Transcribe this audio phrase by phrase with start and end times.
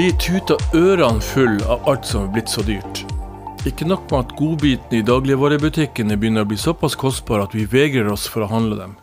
[0.00, 3.02] Vi blir tuta ørene full av alt som er blitt så dyrt.
[3.68, 8.08] Ikke nok med at godbitene i dagligvarebutikkene begynner å bli såpass kostbare at vi vegrer
[8.08, 8.94] oss for å handle dem.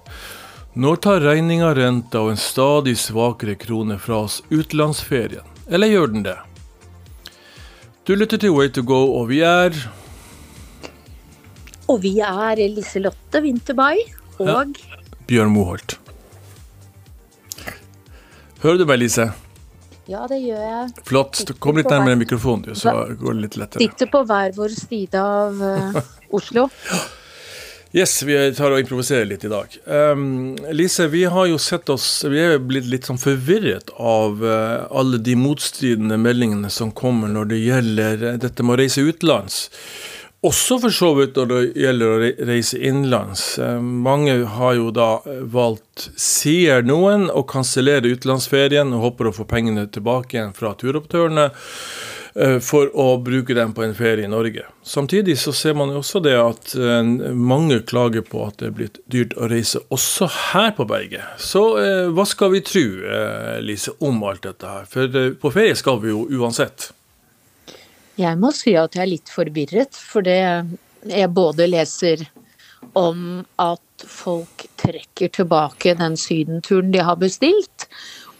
[0.74, 5.46] Nå tar regninga, renta og en stadig svakere krone fra oss utenlandsferien.
[5.70, 6.38] Eller gjør den det?
[8.10, 9.78] Du lytter til Way to go, og vi er
[11.86, 14.08] Og vi er Liselotte Winterby
[14.42, 14.80] og
[15.30, 16.00] Bjørn Moholt.
[18.66, 19.36] Hører du meg, Lise?
[20.08, 21.06] Ja, det gjør jeg.
[21.08, 21.44] Flott.
[21.60, 23.84] Kom litt nærmere mikrofonen, du, så går det litt lettere.
[23.84, 26.04] Sitter på hver vår side av uh,
[26.38, 26.70] Oslo.
[27.96, 29.76] Yes, vi tar og improviserer litt i dag.
[29.86, 34.88] Um, Lise, vi har jo sett oss Vi er blitt litt sånn forvirret av uh,
[34.92, 39.62] alle de motstridende meldingene som kommer når det gjelder uh, dette med å reise utenlands.
[40.48, 43.46] Også for så vidt når det gjelder å reise innenlands.
[43.60, 45.10] Uh, mange har jo da
[45.52, 51.50] valgt, sier noen, å kansellere utenlandsferien og håper å få pengene tilbake igjen fra turoperatørene.
[52.38, 54.62] Eh, for å bruke dem på en ferie i Norge.
[54.86, 58.76] Samtidig så ser man jo også det at eh, mange klager på at det er
[58.78, 61.26] blitt dyrt å reise også her på berget.
[61.42, 62.86] Så eh, hva skal vi tro,
[63.66, 64.86] Lise, om alt dette her?
[64.92, 66.92] For på ferie skal vi jo uansett.
[68.18, 70.40] Jeg må si at jeg er litt forvirret, for det
[71.08, 72.24] jeg både leser
[72.98, 77.86] om at folk trekker tilbake den sydenturen de har bestilt,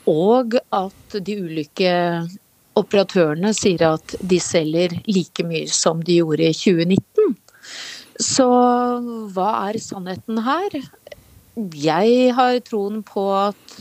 [0.10, 1.92] og at de ulike
[2.78, 7.36] operatørene sier at de selger like mye som de gjorde i 2019.
[8.22, 8.48] Så
[9.36, 10.80] hva er sannheten her?
[11.78, 13.78] Jeg har troen på at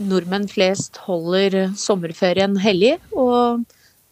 [0.00, 3.66] nordmenn flest holder sommerferien hellig, og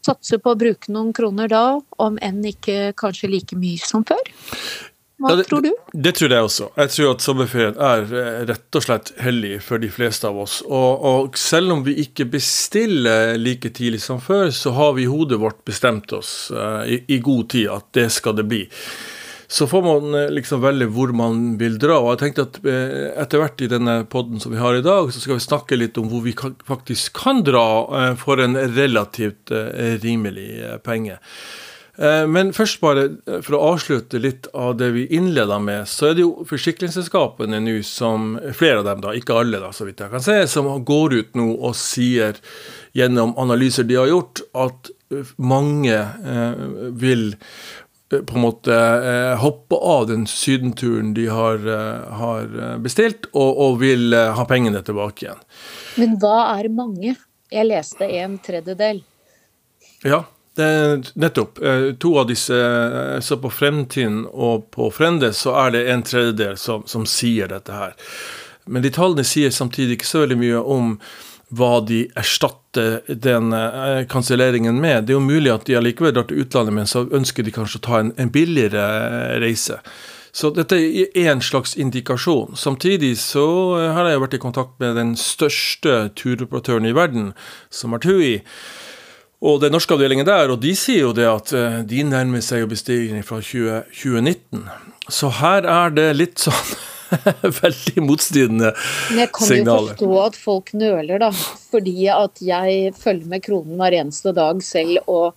[0.09, 1.65] satser på å bruke noen kroner da,
[2.03, 4.33] om enn ikke kanskje like mye som før.
[5.19, 5.73] Hva ja, det, tror du?
[5.99, 6.67] Det tror jeg også.
[6.79, 10.61] Jeg tror at sommerferien er eh, rett og slett hellig for de fleste av oss.
[10.63, 15.11] Og, og, selv om vi ikke bestiller like tidlig som før, så har vi i
[15.11, 18.63] hodet vårt bestemt oss uh, i, i, god tid at det skal det bli.
[19.49, 22.01] Så får man uh, liksom velge hvor man vil dra.
[22.03, 25.09] Og jeg tenkte at uh, etter hvert i denne poden som vi har i dag,
[25.13, 26.37] så skal vi snakke litt om hvor vi
[26.69, 29.51] faktisk kan dra for en relativt
[30.05, 30.51] rimelig
[30.85, 31.17] penge.
[31.99, 36.11] Eh, men først bare eh, for å avslutte litt av det vi innleda med, så
[36.11, 40.05] er det jo forsikringsselskapene nå som Flere av dem, da, ikke alle, da, så vidt
[40.05, 42.39] jeg kan se, som går ut nå og sier
[42.97, 44.93] gjennom analyser de har gjort, at
[45.41, 46.63] mange eh,
[47.01, 47.43] vil eh,
[48.09, 52.49] på en måte eh, hoppe av den sydenturen de har, eh, har
[52.85, 55.45] bestilt, og, og vil ha pengene tilbake igjen.
[56.01, 57.17] Men hva er mange?
[57.53, 59.03] Jeg leste en tredjedel.
[60.05, 60.25] Ja,
[60.59, 61.59] det, nettopp.
[61.63, 66.03] Eh, to av disse, eh, så på Fremtiden og på Frendes, så er det en
[66.03, 67.95] tredjedel som, som sier dette her.
[68.67, 70.97] Men de tallene sier samtidig ikke så veldig mye om
[71.55, 72.59] hva de erstatter
[73.09, 75.07] den eh, kanselleringen med.
[75.07, 77.81] Det er jo mulig at de allikevel drar til utlandet, men så ønsker de kanskje
[77.81, 79.81] å ta en, en billigere reise.
[80.33, 82.55] Så dette er en slags indikasjon.
[82.57, 83.47] Samtidig så
[83.97, 87.33] har jeg vært i kontakt med den største turoperatøren i verden,
[87.75, 88.37] som er TUI.
[89.39, 92.65] Og den norske avdelingen der, og de sier jo det at eh, de nærmer seg
[92.65, 94.65] jo bestigning fra 20, 2019.
[95.15, 96.59] Så her er det litt sånn
[97.63, 99.09] veldig motstridende signaler.
[99.11, 99.81] Men jeg kan signaler.
[99.81, 101.33] jo forstå at folk nøler, da.
[101.73, 105.35] Fordi at jeg følger med kronen hver eneste dag selv, og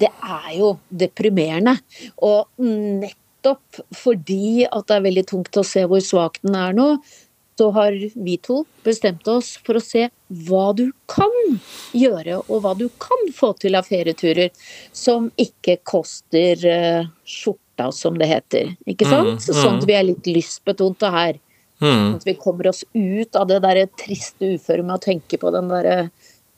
[0.00, 1.76] det er jo deprimerende.
[2.26, 6.88] Og nettopp fordi at det er veldig tungt å se hvor svak den er nå,
[7.58, 10.08] så har vi to bestemt oss for å se
[10.48, 11.30] hva du kan
[11.94, 14.50] gjøre, og hva du kan få til av ferieturer
[14.90, 17.12] som ikke koster uh,
[17.74, 18.76] skjorta, som det heter.
[18.86, 19.28] Ikke sant?
[19.28, 19.62] Mm, mm.
[19.62, 21.38] Sånn at vi er litt lystbetonte her.
[21.80, 21.90] Mm.
[21.90, 25.50] Sånn at vi kommer oss ut av det der triste uføret med å tenke på
[25.50, 26.10] den derre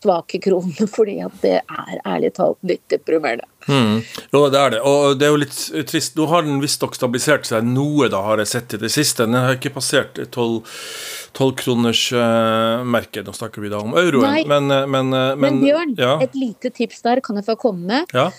[0.02, 3.44] svake kronene, fordi at det er ærlig talt litt deprimerende.
[3.66, 4.02] Mm.
[4.30, 4.80] Jo, det er det.
[4.86, 6.16] Og det er jo litt trist.
[6.16, 9.26] Nå har den visstnok stabilisert seg noe, da, har jeg sett i det siste.
[9.26, 13.22] Den har ikke passert tolvkronersmerket.
[13.24, 14.46] Uh, Nå snakker vi da om euroen.
[14.46, 16.14] Men, eh, men, men, men, Bjørn, ja.
[16.22, 18.02] et lite tips der kan jeg få komme med.
[18.14, 18.30] Ja.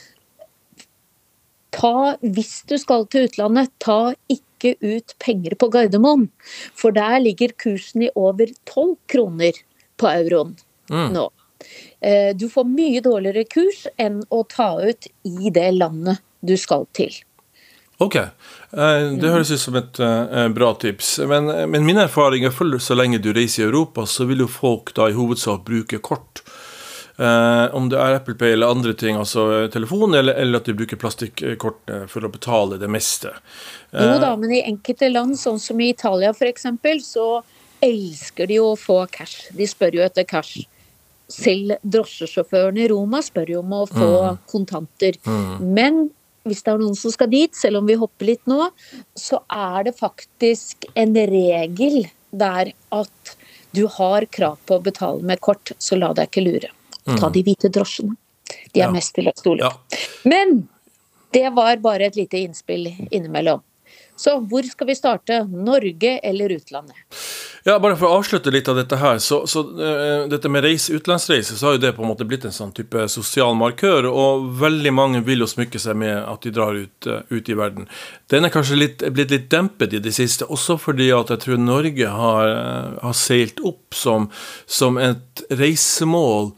[1.76, 6.28] Ta, hvis du skal til utlandet, ta ikke ut penger på Gardermoen.
[6.78, 9.60] For der ligger kursen i over tolv kroner
[9.98, 10.56] på euroen
[10.92, 11.12] mm.
[11.14, 11.28] nå.
[12.00, 16.86] Eh, du får mye dårligere kurs enn å ta ut i det landet du skal
[16.98, 17.14] til.
[17.98, 21.16] Ok, eh, det høres ut som et eh, bra tips.
[21.30, 24.52] Men, men min erfaring er at så lenge du reiser i Europa, så vil jo
[24.52, 26.44] folk da i hovedsak bruke kort.
[27.18, 30.76] Uh, om det er Apple Pay eller andre ting, altså telefon, eller, eller at de
[30.78, 33.32] bruker plastikkort for å betale det meste.
[33.90, 36.68] Uh, jo da, men i enkelte land, sånn som i Italia f.eks.,
[37.08, 37.28] så
[37.84, 39.48] elsker de å få cash.
[39.58, 40.66] De spør jo etter cash.
[41.28, 44.38] selv drosjesjåførene i Roma spør jo om å få mm.
[44.48, 45.18] kontanter.
[45.28, 45.74] Mm.
[45.76, 45.98] Men
[46.48, 48.70] hvis det er noen som skal dit, selv om vi hopper litt nå,
[49.20, 53.36] så er det faktisk en regel der at
[53.76, 56.72] du har krav på å betale med kort, så la deg ikke lure.
[57.08, 57.34] Ta mm.
[57.34, 58.18] de hvite drosjene.
[58.72, 58.92] De er ja.
[58.92, 59.98] mest til å stole på.
[59.98, 60.02] Ja.
[60.28, 60.68] Men
[61.36, 63.64] det var bare et lite innspill innimellom.
[64.18, 65.44] Så hvor skal vi starte?
[65.46, 66.98] Norge eller utlandet?
[67.68, 69.18] Ja, Bare for å avslutte litt av dette her.
[69.20, 72.46] så, så uh, Dette med reise, utenlandsreise, så har jo det på en måte blitt
[72.48, 74.08] en sånn type sosial markør.
[74.08, 77.58] Og veldig mange vil jo smykke seg med at de drar ut, uh, ut i
[77.60, 77.90] verden.
[78.32, 81.60] Den er kanskje litt, blitt litt dempet i det siste, også fordi at jeg tror
[81.60, 84.30] Norge har, uh, har seilt opp som,
[84.64, 86.54] som et reisemål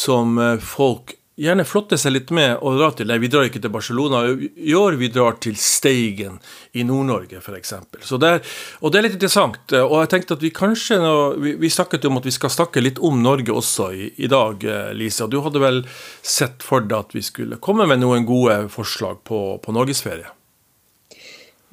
[0.00, 3.72] som folk gjerne flotte seg litt med og dra til Nei, vi drar ikke til
[3.74, 6.36] Barcelona i år, vi drar til Steigen
[6.78, 7.74] i Nord-Norge f.eks.
[8.14, 9.74] Og det er litt interessant.
[9.80, 11.00] Og jeg tenkte at vi kanskje
[11.42, 14.62] vi, vi, snakket om at vi skal snakke litt om Norge også i, i dag,
[14.94, 15.26] Lise.
[15.26, 15.82] Og du hadde vel
[16.22, 20.30] sett for deg at vi skulle komme med noen gode forslag på, på norgesferie?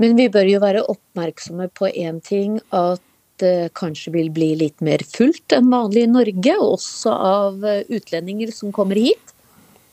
[0.02, 2.60] Men vi bør jo være oppmerksomme på én ting.
[2.72, 3.04] at
[3.42, 8.70] det kanskje vil bli litt mer fullt enn vanlig i Norge, også av utlendinger som
[8.76, 9.31] kommer hit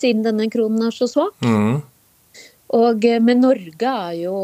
[0.01, 1.37] siden denne kronen er så svak.
[1.45, 1.81] Mm.
[2.77, 4.39] Og, med men Norge er jo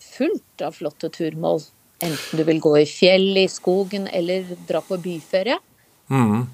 [0.00, 1.60] fullt av flotte turmål.
[2.04, 5.58] Enten du vil gå i fjell, i skogen eller dra på byferie.
[6.06, 6.46] Mm.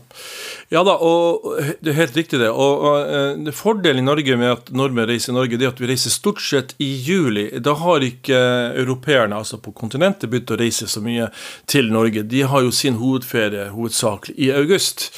[0.73, 1.45] Ja da, og
[1.85, 2.49] det er helt riktig det.
[2.49, 5.83] Og, og uh, Fordelen i Norge med at nordmenn reiser i Norge, det er at
[5.83, 7.51] vi reiser stort sett i juli.
[7.61, 8.39] Da har ikke
[8.81, 11.29] europeerne altså på kontinentet begynt å reise så mye
[11.69, 12.25] til Norge.
[12.25, 15.11] De har jo sin hovedferie hovedsakelig i august.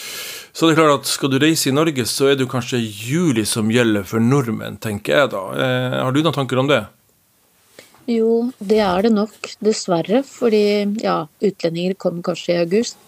[0.54, 2.78] Så det er klart at skal du reise i Norge, så er det jo kanskje
[2.78, 5.40] juli som gjelder for nordmenn, tenker jeg da.
[5.50, 6.84] Eh, har du noen tanker om det?
[8.06, 10.22] Jo, det er det nok, dessverre.
[10.22, 10.62] Fordi
[11.02, 13.00] ja, utlendinger kommer kanskje i august.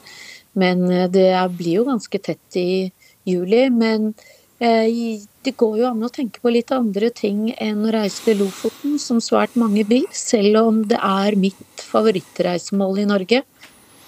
[0.58, 2.90] Men eh, det blir jo ganske tett i
[3.30, 3.62] juli.
[3.70, 4.10] Men
[4.58, 8.42] eh, det går jo an å tenke på litt andre ting enn å reise til
[8.42, 10.10] Lofoten, som svært mange vil.
[10.10, 13.46] Selv om det er mitt favorittreisemål i Norge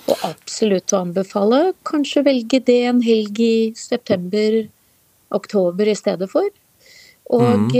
[0.08, 1.58] og absolutt å anbefale.
[1.86, 6.48] Kanskje velge det en helg i september-oktober i stedet for.
[7.36, 7.74] Og mm.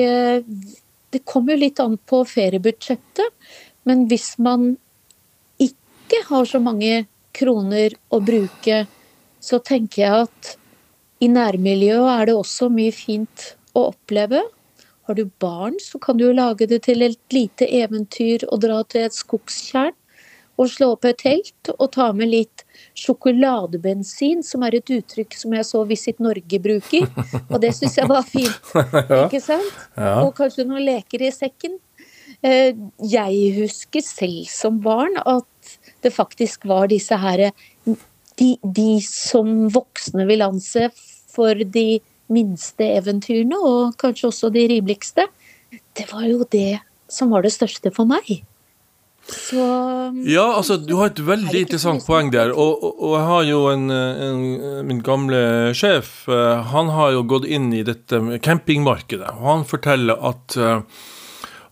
[1.12, 3.30] det kommer jo litt an på feriebudsjettet,
[3.88, 4.76] men hvis man
[5.62, 8.86] ikke har så mange kroner å bruke,
[9.40, 10.56] så tenker jeg at
[11.24, 14.40] i nærmiljøet er det også mye fint å oppleve.
[15.08, 18.78] Har du barn, så kan du jo lage det til et lite eventyr og dra
[18.84, 19.96] til et skogstjern
[20.58, 22.64] og slå opp et telt og ta med litt
[22.98, 27.06] sjokoladebensin, som er et uttrykk som jeg så Visit Norge bruker.
[27.48, 28.72] Og det syns jeg var fint.
[29.24, 29.70] Ikke sant?
[29.96, 31.78] Og kanskje noen leker i sekken.
[32.42, 32.74] Eh,
[33.06, 37.48] jeg husker selv som barn at det faktisk var disse her
[38.38, 40.90] de, de som voksne vil anse
[41.32, 42.00] for de
[42.32, 45.26] minste eventyrene, og kanskje også de rimeligste.
[45.96, 46.80] Det var jo det
[47.10, 48.42] som var det største for meg.
[49.28, 49.60] Så
[50.24, 52.52] Ja, altså, du har et veldig interessant poeng der.
[52.54, 54.40] Og, og, og, jeg har jo en, en,
[54.88, 55.42] Min gamle
[55.76, 59.34] sjef, eh, han har jo gått inn i dette campingmarkedet.
[59.36, 60.80] Og han forteller at eh,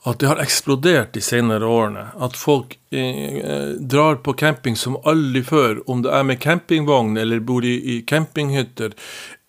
[0.07, 2.09] at det har eksplodert de senere årene.
[2.23, 7.43] At folk eh, drar på camping som aldri før, om det er med campingvogn eller
[7.43, 8.95] bor i, i campinghytter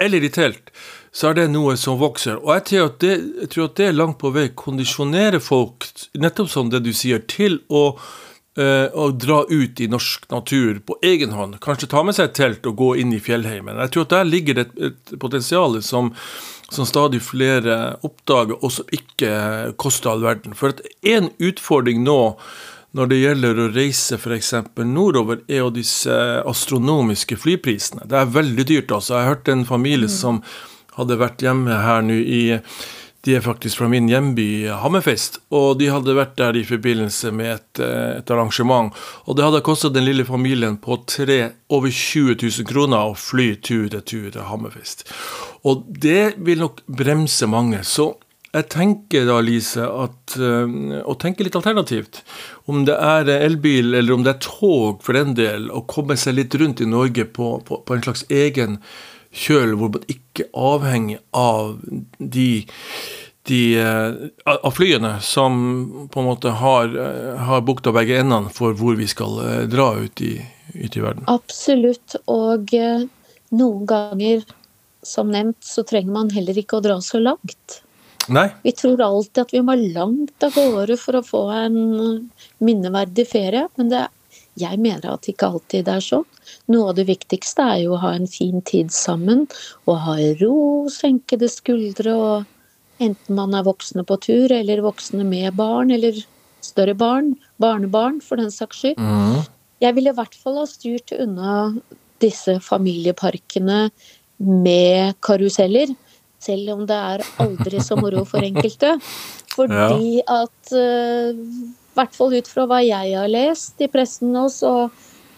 [0.02, 0.74] eller i telt
[1.18, 2.38] så er det noe som vokser.
[2.44, 5.88] Og jeg tror, det, jeg tror at det, langt på vei kondisjonerer folk,
[6.20, 7.84] nettopp som det du sier, til å,
[8.60, 11.58] uh, å dra ut i norsk natur på egen hånd.
[11.64, 13.82] Kanskje ta med seg et telt og gå inn i fjellheimen.
[13.82, 16.14] Jeg tror at der ligger det et, et potensial som,
[16.72, 20.56] som, stadig flere oppdager, og som ikke koster all verden.
[20.58, 22.20] For at en utfordring nå
[22.98, 24.54] når det gjelder å reise f.eks.
[24.88, 26.14] nordover, er jo disse
[26.48, 28.08] astronomiske flyprisene.
[28.10, 28.92] Det er veldig dyrt.
[28.92, 29.14] altså.
[29.14, 30.16] Jeg har hørt en familie mm.
[30.16, 30.40] som
[30.98, 32.42] hadde vært hjemme her nå i
[33.28, 35.42] de er faktisk fra min hjemby, Hammerfest.
[35.52, 38.94] Og de hadde vært der i forbindelse med et, eh, et arrangement.
[39.28, 43.50] Og det hadde kostet den lille familien på tre, over 20 000 kroner å fly
[43.60, 45.04] tur-retur til Hammerfest.
[45.68, 47.84] Og det vil nok bremse mange.
[47.84, 48.14] Så
[48.54, 52.24] jeg tenker da, Lise, at uh, å tenke litt alternativt.
[52.72, 56.40] Om det er elbil eller om det er tog for den del, å komme seg
[56.40, 58.80] litt rundt i Norge på, på, på en slags egen
[59.38, 61.78] kjøl, hvor man ikke er avhengig av
[62.18, 62.50] de,
[63.50, 65.58] de eh, av flyene som
[66.12, 69.92] på en måte har, eh, har bukta begge endene for hvor vi skal eh, dra
[69.98, 70.36] ut i,
[70.76, 71.26] ut i verden.
[71.32, 72.18] Absolutt.
[72.32, 72.74] Og
[73.56, 74.46] noen ganger,
[75.06, 77.82] som nevnt, så trenger man heller ikke å dra så langt.
[78.28, 78.50] Nei.
[78.66, 81.78] Vi tror alltid at vi må langt av gårde for å få en
[82.60, 84.04] minneverdig ferie, men det
[84.58, 86.26] jeg mener at ikke alltid det er sånn.
[86.74, 89.46] Noe av det viktigste er jo å ha en fin tid sammen,
[89.86, 90.58] og ha ro,
[90.92, 96.18] senkede skuldre, og enten man er voksne på tur, eller voksne med barn, eller
[96.66, 99.02] større barn, barnebarn for den saks skyld.
[99.02, 99.46] Mm.
[99.84, 101.58] Jeg ville i hvert fall ha styrt unna
[102.24, 103.88] disse familieparkene
[104.38, 105.94] med karuseller.
[106.42, 108.96] Selv om det er aldri så moro for enkelte.
[109.58, 111.38] Fordi at uh,
[111.98, 114.92] I hvert fall ut fra hva jeg har lest i pressen nå, så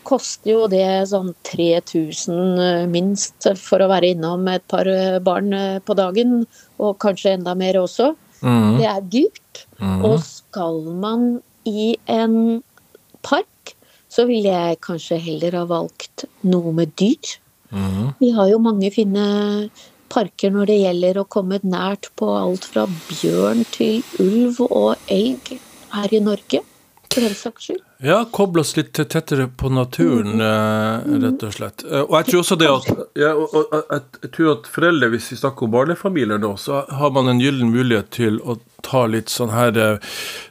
[0.04, 5.56] koster jo det sånn 3000 eh, minst for å være innom et par eh, barn
[5.88, 6.42] på dagen.
[6.84, 8.10] Og kanskje enda mer også.
[8.44, 8.76] Mm.
[8.76, 9.62] Det er dyrt.
[9.80, 10.04] Mm.
[10.10, 11.30] Og skal man
[11.70, 12.60] i en
[13.24, 13.76] park,
[14.12, 17.38] så ville jeg kanskje heller ha valgt noe med dyr.
[17.72, 18.12] Mm.
[18.20, 19.30] Vi har jo mange fine
[20.12, 25.56] parker når det gjelder å komme nært på alt fra bjørn til ulv og elg
[25.92, 26.62] her i Norge,
[27.14, 27.86] for den saks skyld.
[28.02, 31.84] Ja, koble oss litt tettere på naturen, eh, rett og slett.
[31.84, 32.86] Eh, Og jeg tror også det at
[33.20, 37.42] ja, jeg, tror at foreldre, hvis vi snakker om barnefamilier nå, så har man en
[37.44, 38.56] gyllen mulighet til å
[38.88, 40.00] ta litt sånn her, eh,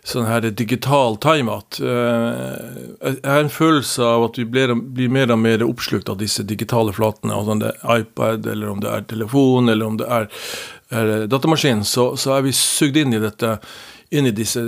[0.04, 1.80] sånn her digital timeout.
[1.80, 6.44] Jeg har en følelse av at vi blir, blir mer og mer oppslukt av disse
[6.44, 7.32] digitale flatene.
[7.32, 10.28] Altså om det er iPad, eller om det er telefon, eller om det er,
[10.92, 13.56] er datamaskin, så, så er vi sugd inn i dette
[14.10, 14.62] inn i disse,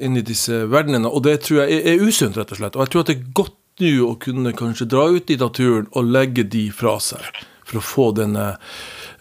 [0.00, 1.08] inn i disse verdenene.
[1.08, 2.76] Og det tror jeg er, er usunt, rett og slett.
[2.76, 5.88] Og jeg tror at det er godt nå å kunne kanskje dra ut i naturen
[5.96, 7.24] og legge de fra seg,
[7.64, 8.52] for å få denne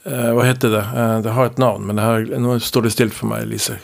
[0.03, 0.83] eh, Hva heter det?
[0.83, 3.79] Eh, det har et navn, men her, nå står det stilt for meg, Lise.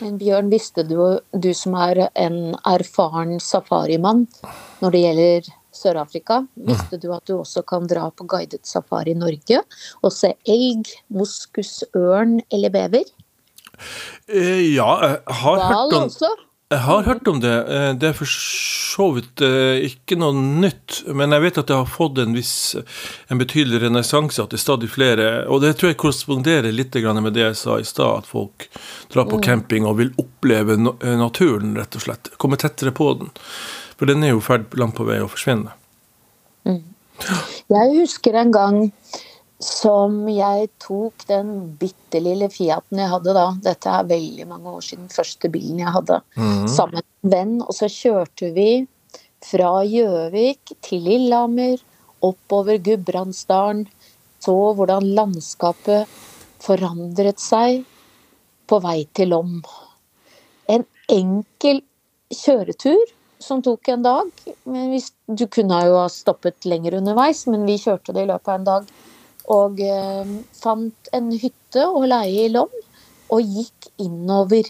[0.00, 0.96] Men Bjørn, visste du,
[1.36, 4.24] du som er en erfaren safarimann
[4.80, 9.18] når det gjelder Sør-Afrika, visste du at du også kan dra på guidet safari i
[9.18, 9.60] Norge
[10.00, 13.04] og se elg, moskus, ørn eller bever?
[14.28, 16.30] Eh, ja, jeg har hørt om også?
[16.70, 17.54] Jeg har hørt om det.
[17.66, 21.00] Eh, Det er for så vidt eh, ikke noe nytt.
[21.06, 22.76] Men jeg vet at det har fått en viss,
[23.28, 24.38] en betydelig renessanse.
[24.42, 27.78] At det er stadig flere Og det tror jeg korresponderer litt med det jeg sa
[27.78, 28.68] i stad, at folk
[29.10, 32.30] drar på camping og vil oppleve naturen, rett og slett.
[32.38, 33.30] Komme tettere på den.
[33.98, 35.74] For den er jo ferd langt på vei å forsvinne.
[36.64, 38.78] Jeg husker en gang
[39.60, 44.86] som jeg tok den bitte lille Fiaten jeg hadde da, dette er veldig mange år
[44.86, 46.20] siden, første bilen jeg hadde,
[46.72, 48.70] sammen med en venn, og så kjørte vi
[49.44, 51.76] fra Gjøvik til Lillehammer,
[52.24, 53.86] oppover Gudbrandsdalen,
[54.40, 56.08] så hvordan landskapet
[56.60, 57.84] forandret seg
[58.68, 59.58] på vei til Lom.
[60.72, 61.82] En enkel
[62.32, 63.00] kjøretur
[63.42, 64.28] som tok en dag.
[64.64, 68.58] Men du kunne jo ha stoppet lenger underveis, men vi kjørte det i løpet av
[68.58, 68.90] en dag.
[69.50, 72.70] Og eh, fant en hytte å leie i Lom,
[73.30, 74.68] og gikk innover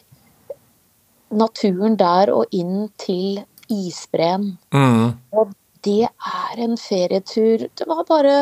[1.30, 4.54] naturen der og inn til isbreen.
[4.74, 5.12] Mm.
[5.36, 5.52] Og
[5.86, 7.68] det er en ferietur.
[7.76, 8.34] Det var bare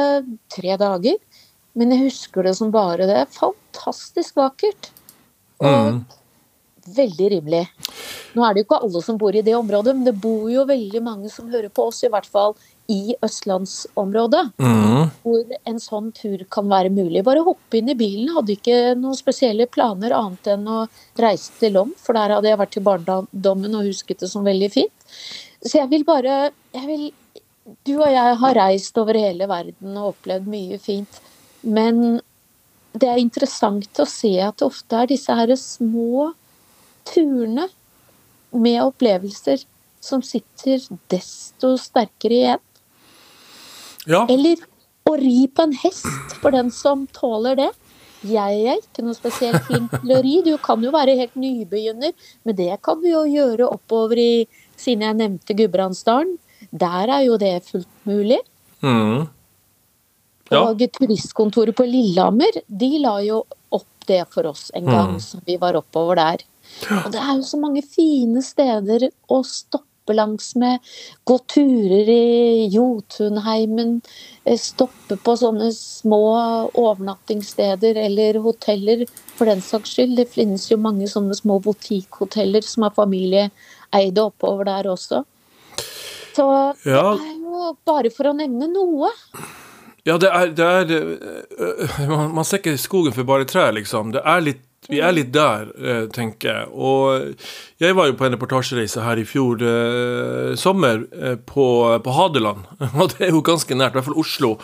[0.51, 1.19] tre dager,
[1.79, 3.27] men jeg husker det som bare det.
[3.37, 4.91] Fantastisk vakkert.
[5.61, 6.05] Og Mm.
[6.97, 7.69] veldig rimelig.
[8.35, 10.65] Nå er det jo ikke alle som bor i det området, men det bor jo
[10.65, 12.57] veldig mange som hører på oss, i hvert fall
[12.89, 15.11] i østlandsområdet, Mm.
[15.23, 17.23] hvor en sånn tur kan være mulig.
[17.25, 18.35] Bare hoppe inn i bilen.
[18.35, 22.59] Hadde ikke noen spesielle planer annet enn å reise til Lom, for der hadde jeg
[22.59, 24.93] vært i barndommen og husket det som veldig fint.
[25.63, 27.13] Så jeg vil bare jeg vil,
[27.85, 31.21] Du og jeg har reist over hele verden og opplevd mye fint,
[31.63, 32.23] men
[32.97, 36.33] det er interessant å se at det ofte er disse her små
[37.05, 37.69] turene
[38.55, 39.67] med opplevelser
[40.01, 40.81] som sitter
[41.11, 42.65] desto sterkere igjen.
[44.09, 44.25] Ja.
[44.33, 44.57] Eller
[45.09, 46.09] å ri på en hest,
[46.41, 47.71] for den som tåler det.
[48.27, 50.35] Jeg er ikke noe spesielt flink til å ri.
[50.43, 52.13] Du kan jo være helt nybegynner,
[52.45, 54.33] men det kan du jo gjøre oppover i
[54.79, 56.37] Siden jeg nevnte Gudbrandsdalen,
[56.71, 58.39] der er jo det fullt mulig.
[58.79, 59.25] Mm.
[60.53, 60.61] Ja.
[60.69, 63.41] Og turistkontoret på Lillehammer, de la jo
[63.75, 65.21] opp det for oss en gang Mm.
[65.21, 66.45] som vi var oppover der.
[67.05, 70.79] Og det er jo så mange fine steder å stoppe langs med.
[71.29, 74.01] Gå turer i Jotunheimen.
[74.45, 76.21] eh, Stoppe på sånne små
[76.75, 80.17] overnattingssteder eller hoteller, for den saks skyld.
[80.17, 85.25] Det finnes jo mange sånne små butikkhoteller som er familieeide oppover der også.
[86.35, 87.17] Så Ja.
[87.17, 89.11] det er jo bare for å nevne noe.
[90.07, 91.19] Ja, det er, det er øh,
[91.59, 94.13] øh, man, man ser ikke skogen for bare trær, liksom.
[94.13, 96.69] Det er litt, vi er litt der, øh, tenker jeg.
[96.73, 97.35] Og
[97.81, 101.67] jeg var jo på en reportasjereise her i fjor eh, sommer øh, på,
[102.05, 102.65] på Hadeland.
[103.01, 104.55] Og det er jo ganske nært, i hvert fall Oslo.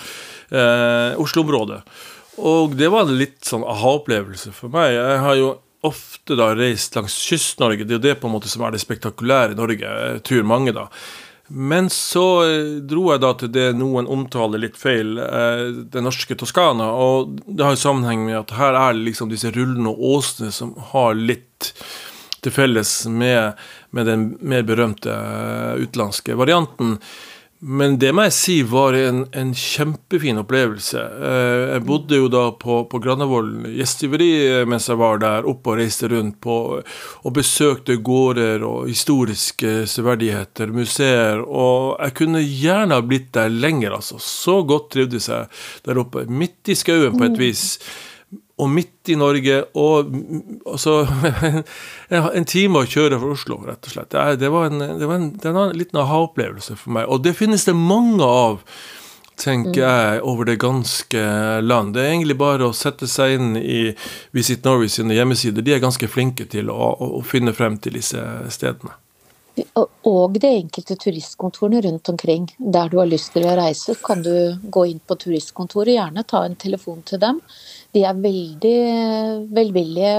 [0.48, 1.82] Eh, Oslo-området.
[2.40, 4.96] Og det var en litt sånn aha-opplevelse for meg.
[4.96, 5.52] Jeg har jo
[5.84, 7.84] ofte da reist langs Kyst-Norge.
[7.84, 9.92] Det er jo det på en måte som er det spektakulære i Norge.
[10.24, 10.88] Tror mange, da.
[11.56, 16.34] Men så eh, dro jeg da til det noen omtaler litt feil, eh, det norske
[16.38, 16.88] Toskana.
[16.99, 20.75] Og det har jo sammenheng med at her er liksom disse rullene og åsene som
[20.90, 21.70] har litt
[22.44, 23.54] til felles med,
[23.94, 26.99] med den mer berømte eh, utenlandske varianten.
[27.61, 31.00] Men det må jeg si var en, en kjempefin opplevelse.
[31.00, 35.73] Eh, jeg bodde jo da på, på Granavolden gjestgiveri eh, mens jeg var der oppe
[35.73, 41.40] og reiste rundt på og besøkte gårder og historiske severdigheter, museer.
[41.40, 44.20] Og jeg kunne gjerne ha blitt der lenger, altså.
[44.20, 45.49] Så godt trivdes jeg
[45.88, 46.26] der oppe.
[46.28, 47.64] Midt i skauen på et vis
[48.54, 50.12] og midt i Norge, og
[50.70, 51.00] altså
[52.38, 54.12] En time å kjøre fra Oslo, rett og slett.
[54.14, 57.08] Det, det var en, det var en, det var en liten aha-opplevelse for meg.
[57.11, 58.61] Og det finnes det mange av,
[59.40, 59.82] tenker mm.
[59.82, 61.23] jeg, over det ganske
[61.66, 61.96] land.
[61.96, 63.80] Det er egentlig bare å sette seg inn i
[64.37, 65.64] Visit Norway sine hjemmesider.
[65.66, 68.23] De er ganske flinke til å, å finne frem til disse
[68.54, 68.94] stedene.
[69.54, 72.49] Og de enkelte turistkontorene rundt omkring.
[72.58, 76.42] Der du har lyst til å reise, kan du gå inn på turistkontoret, gjerne ta
[76.46, 77.42] en telefon til dem
[77.94, 78.78] de er veldig
[79.54, 80.16] velvillige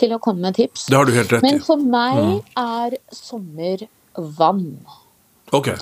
[0.00, 0.88] til å komme med tips.
[0.90, 1.46] Det har du helt rett i.
[1.46, 2.38] Men for meg mm.
[2.62, 3.84] er sommer
[4.38, 4.70] vann.
[5.52, 5.74] Ok.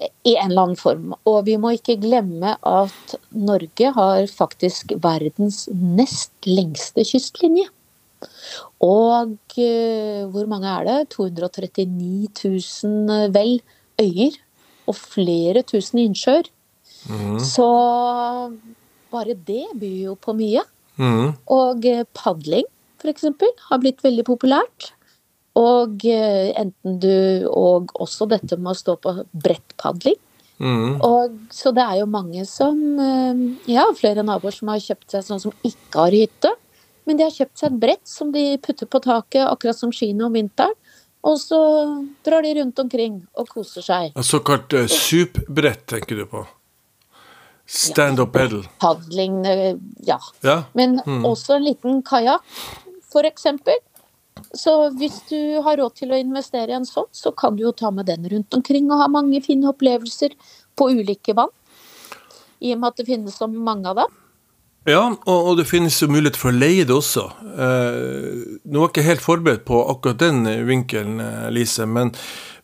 [0.00, 1.14] I en eller annen form.
[1.28, 7.68] Og vi må ikke glemme at Norge har faktisk verdens nest lengste kystlinje.
[8.84, 10.98] Og uh, hvor mange er det?
[11.16, 12.28] 239
[12.84, 13.58] 000 vel
[14.00, 14.40] øyer.
[14.88, 16.48] Og flere tusen innsjøer.
[17.08, 17.38] Mm.
[17.40, 17.66] Så
[19.12, 20.64] bare det byr jo på mye.
[21.00, 21.34] Mm.
[21.52, 22.66] Og eh, padling,
[23.00, 23.28] f.eks.,
[23.68, 24.92] har blitt veldig populært.
[25.58, 30.18] Og eh, enten du Og også dette med å stå på brettpadling.
[30.60, 31.00] Mm.
[31.00, 33.40] Og, så det er jo mange som eh,
[33.72, 36.54] Ja, flere naboer som har kjøpt seg sånn som ikke har hytte.
[37.08, 40.28] Men de har kjøpt seg et brett som de putter på taket, akkurat som skiene
[40.28, 40.76] om vinteren.
[41.26, 41.58] Og så
[42.24, 44.14] drar de rundt omkring og koser seg.
[44.24, 46.44] Såkalt uh, supbrett, tenker du på?
[47.70, 48.64] Stand up pedal.
[48.82, 49.44] Padling,
[50.02, 50.18] ja.
[50.42, 50.56] ja.
[50.74, 51.22] Men mm.
[51.28, 52.42] også en liten kajakk,
[53.12, 53.46] f.eks.
[54.58, 57.74] Så hvis du har råd til å investere i en sånn, så kan du jo
[57.76, 60.34] ta med den rundt omkring og ha mange fine opplevelser
[60.78, 61.52] på ulike vann.
[62.60, 64.18] I og med at det finnes så mange av dem.
[64.88, 67.26] Ja, og, og, det finnes jo mulighet for å leie det også.
[67.52, 72.14] Eh, nå var jeg ikke helt forberedt på akkurat den vinkelen, eh, Lise, men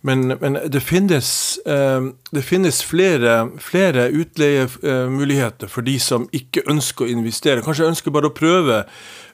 [0.07, 7.07] men, men det, finnes, eh, det finnes, flere, flere utleiemuligheter for de som ikke ønsker
[7.07, 7.64] å investere.
[7.66, 8.85] Kanskje ønsker bare å prøve,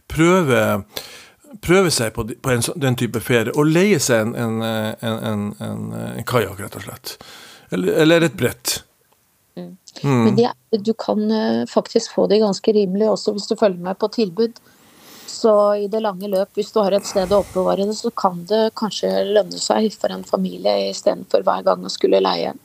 [0.09, 0.63] prøve,
[1.65, 3.53] prøve seg på, en, den type ferie.
[3.53, 7.17] Og leie seg en, en, en, en, en kajakk, rett og slett.
[7.73, 8.79] Eller, eller et brett.
[9.59, 9.75] Mm.
[10.03, 10.25] Mm.
[10.25, 14.01] Men det, du kan eh, faktisk få det ganske rimelig også hvis du følger med
[14.01, 14.57] på tilbud.
[15.33, 18.43] Så i det lange løp, hvis du har et sted å oppbevare det, så kan
[18.51, 22.61] det kanskje lønne seg for en familie istedenfor hver gang å skulle leie en.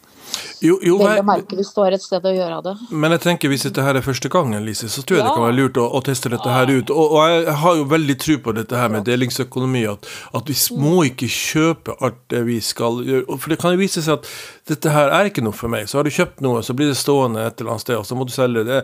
[0.63, 2.73] Jo, jo, Vel å merke du har et sted å gjøre det.
[2.89, 5.29] Men jeg tenker hvis dette her er første gangen, Lise, så tror jeg ja.
[5.29, 6.93] det kan være lurt å, å teste dette her ut.
[6.93, 10.57] Og, og, jeg har jo veldig tro på dette her med delingsøkonomi, at, at vi
[10.81, 13.37] må ikke kjøpe alt det vi skal gjøre.
[13.37, 14.31] For det kan jo vise seg at
[14.71, 15.85] dette her er ikke noe for meg.
[15.89, 18.17] Så har du kjøpt noe, så blir det stående et eller annet sted, og så
[18.17, 18.81] må du selge det.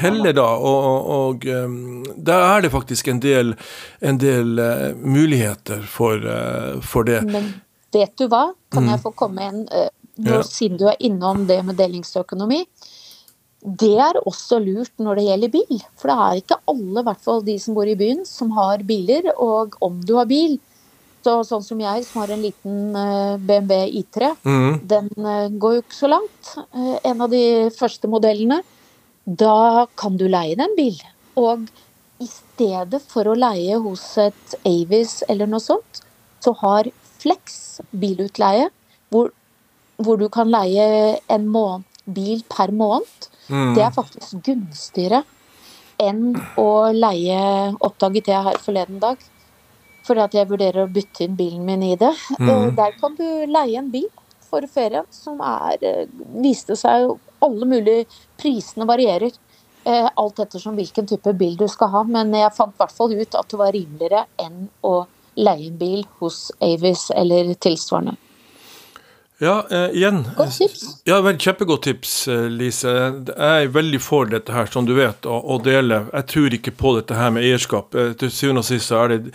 [0.00, 1.44] Heller da, og, og og
[2.16, 3.54] der er det faktisk en del,
[4.00, 7.22] en del uh, muligheter for, uh, for, det.
[7.28, 7.52] Men
[7.92, 8.92] vet du hva, kan mm.
[8.94, 9.64] jeg få komme en
[10.26, 10.40] uh, ja.
[10.46, 12.64] siden du er innom det med delingsøkonomi.
[13.60, 15.80] Det er også lurt når det gjelder bil.
[16.00, 18.84] For det er ikke alle, i hvert fall de som bor i byen, som har
[18.88, 19.32] biler.
[19.36, 20.56] Og om du har bil,
[21.20, 24.78] så sånn som jeg, som har en liten eh, BMW I3, mm.
[24.88, 26.52] den eh, går jo ikke så langt.
[26.72, 27.44] Eh, en av de
[27.76, 28.62] første modellene.
[29.24, 30.96] Da kan du leie deg en bil.
[31.38, 31.68] Og
[32.20, 36.00] i stedet for å leie hos et Avis eller noe sånt,
[36.40, 36.88] så har
[37.20, 38.70] Flex bilutleie,
[39.12, 39.28] hvor
[40.00, 43.74] hvor du kan leie en måned, bil per måned, mm.
[43.76, 45.20] det er faktisk gunstigere
[46.00, 47.42] enn å leie
[47.84, 49.20] Oppdaget jeg her forleden dag.
[50.06, 52.10] Fordi at jeg vurderer å bytte inn bilen min i det.
[52.40, 52.72] Mm.
[52.78, 54.08] Der kan du leie en bil
[54.50, 56.08] for ferien som er eh,
[56.42, 57.12] Viste seg
[57.44, 58.06] alle mulige
[58.40, 59.36] Prisene varierer.
[59.84, 62.02] Eh, alt ettersom hvilken type bil du skal ha.
[62.08, 64.94] Men jeg fant i hvert fall ut at det var rimeligere enn å
[65.40, 68.16] leie en bil hos Avis eller tilsvarende.
[69.42, 70.24] Ja, eh, igjen.
[70.36, 70.82] Godt tips.
[71.04, 72.90] Ja, vel, Kjempegodt tips, eh, Lise.
[72.90, 76.02] Jeg er veldig for dette her, som du vet, å, å dele.
[76.12, 77.96] Jeg tror ikke på dette her med eierskap.
[77.96, 79.32] Eh, til syvende og sist så er det,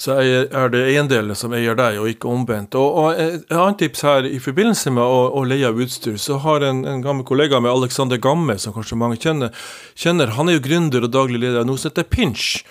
[0.00, 2.78] så er det eiendeler som eier deg, og ikke omvendt.
[2.80, 6.40] Og, og Et annet tips her, i forbindelse med å, å leie av utstyr, så
[6.46, 9.52] har en, en gammel kollega med Alexander Gamme, som kanskje mange kjenner,
[9.92, 12.62] kjenner, han er jo gründer og daglig leder av noe som heter Pinch.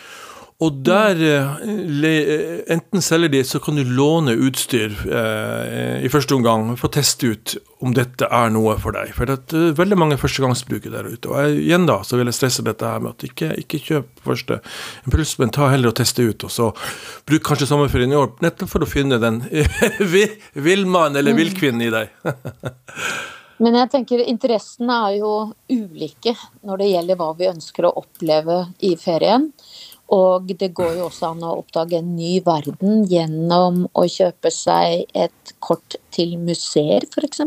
[0.62, 6.69] Og der eh, Enten selger de, så kan du låne utstyr eh, i første omgang
[6.78, 9.10] for å teste ut om dette er noe for deg.
[9.17, 11.32] For det er veldig mange førstegangsbrukere der ute.
[11.32, 14.24] Og jeg, igjen da, så vil jeg stresse dette her med at ikke, ikke kjøp
[14.28, 14.62] første
[15.08, 16.45] impuls, men ta heller og teste ut.
[16.45, 16.69] Og så
[17.26, 19.41] bruk kanskje sommerferien i år nettopp for å finne den
[20.67, 21.41] villmannen eller mm.
[21.41, 22.13] villkvinnen i deg.
[23.62, 25.32] Men jeg tenker interessene er jo
[25.69, 26.34] ulike
[26.65, 29.52] når det gjelder hva vi ønsker å oppleve i ferien.
[30.12, 35.06] Og det går jo også an å oppdage en ny verden gjennom å kjøpe seg
[35.15, 37.45] et kort til museer, f.eks.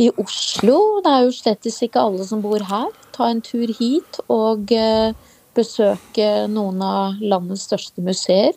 [0.00, 2.88] I Oslo, det er jo slett ikke alle som bor her.
[3.12, 5.12] Ta en tur hit og eh,
[5.52, 8.56] besøke noen av landets største museer.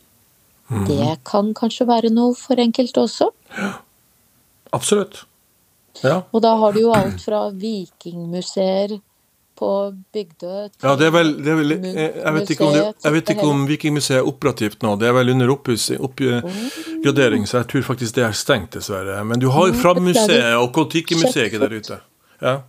[0.71, 0.85] Mm.
[0.87, 3.29] Det kan kanskje være noe for enkelte også.
[3.59, 3.73] Ja,
[4.73, 5.25] absolutt.
[6.03, 6.21] Ja.
[6.31, 8.97] Og da har du jo alt fra vikingmuseer
[9.55, 9.69] på
[10.13, 13.31] Bygdø Ja, det er vel, det er vel jeg, vet ikke om, det, jeg vet
[13.35, 14.95] ikke om Vikingmuseet er operativt nå.
[15.01, 19.17] Det er vel under oppgradering, så jeg tror faktisk det er stengt, dessverre.
[19.27, 21.99] Men du har jo Fram-museet og Kon-Tiki-museet der ute.
[22.43, 22.61] Ja.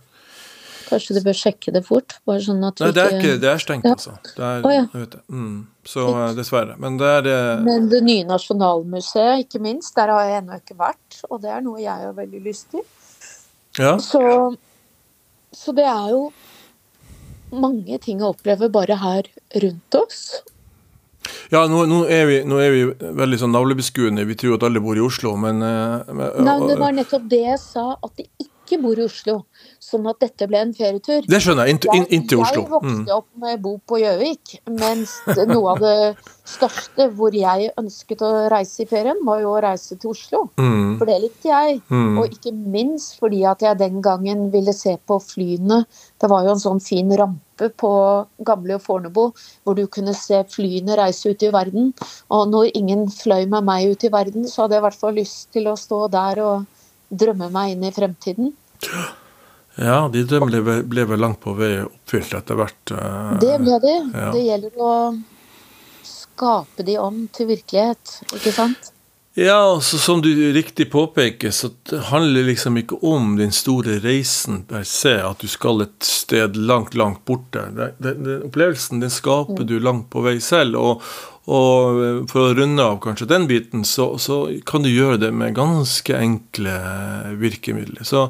[0.87, 2.15] Kanskje du bør sjekke det fort?
[2.27, 4.13] Bare sånn at Nei, det er, ikke, det er stengt, altså.
[4.23, 4.85] Det er, oh, ja.
[4.93, 5.23] vet jeg.
[5.27, 5.57] Mm.
[5.87, 6.05] Så
[6.37, 6.77] dessverre.
[6.83, 10.77] Men det er eh, Men det nye Nasjonalmuseet, ikke minst, der har jeg ennå ikke
[10.79, 11.19] vært.
[11.29, 12.85] Og det er noe jeg har veldig lyst til.
[13.77, 13.97] Ja.
[14.01, 14.21] Så,
[15.53, 16.21] så det er jo
[17.51, 19.29] mange ting å oppleve bare her
[19.63, 20.21] rundt oss.
[21.51, 22.83] Ja, nå, nå, er vi, nå, er vi,
[23.19, 24.25] veldig sånn navlebeskuende.
[24.27, 27.43] Vi tror at alle bor i Oslo, men, eh, men Nei, det var nettopp det
[27.43, 29.37] jeg sa, at de ikke bor i Oslo.
[29.79, 31.23] Sånn at dette ble en ferietur.
[31.23, 31.77] Det skjønner jeg.
[31.77, 32.63] Inntil, inntil Oslo.
[32.65, 33.13] Jeg vokste mm.
[33.15, 35.13] opp med bo på Gjøvik, mens
[35.47, 35.95] noe av det
[36.47, 40.43] største hvor jeg ønsket å reise i ferien, var jo å reise til Oslo.
[40.59, 40.97] Mm.
[40.99, 41.81] For det likte jeg.
[41.87, 42.19] Mm.
[42.21, 45.83] Og ikke minst fordi at jeg den gangen ville se på flyene.
[46.19, 47.91] Det var jo en sånn fin rampe på
[48.45, 49.23] gamle Fornebu
[49.65, 51.93] hvor du kunne se flyene reise ut i verden.
[52.33, 55.17] Og når ingen fløy med meg ut i verden, så hadde jeg i hvert fall
[55.17, 56.65] lyst til å stå der og
[57.09, 58.51] drømme meg inn i fremtiden.
[59.77, 62.93] Ja, de drømmene ble, ble, vel langt på vei oppfylt etter hvert.
[62.93, 63.95] Uh, det ble de.
[64.09, 64.29] Ja.
[64.33, 64.93] Det gjelder å
[66.07, 68.93] skape de om til virkelighet, ikke sant?
[69.37, 71.69] Ja, altså som du riktig påpeker, så
[72.09, 76.57] handler det liksom ikke om den store reisen per se, at du skal et sted
[76.57, 77.67] langt, langt borte.
[77.77, 79.67] Den, den opplevelsen den skaper mm.
[79.69, 80.81] du langt på vei selv.
[80.81, 81.05] og
[81.47, 85.31] og eh, for å runde av kanskje den biten, så, så kan du gjøre det
[85.35, 86.75] med ganske enkle
[87.39, 88.03] virkemidler.
[88.07, 88.27] Så,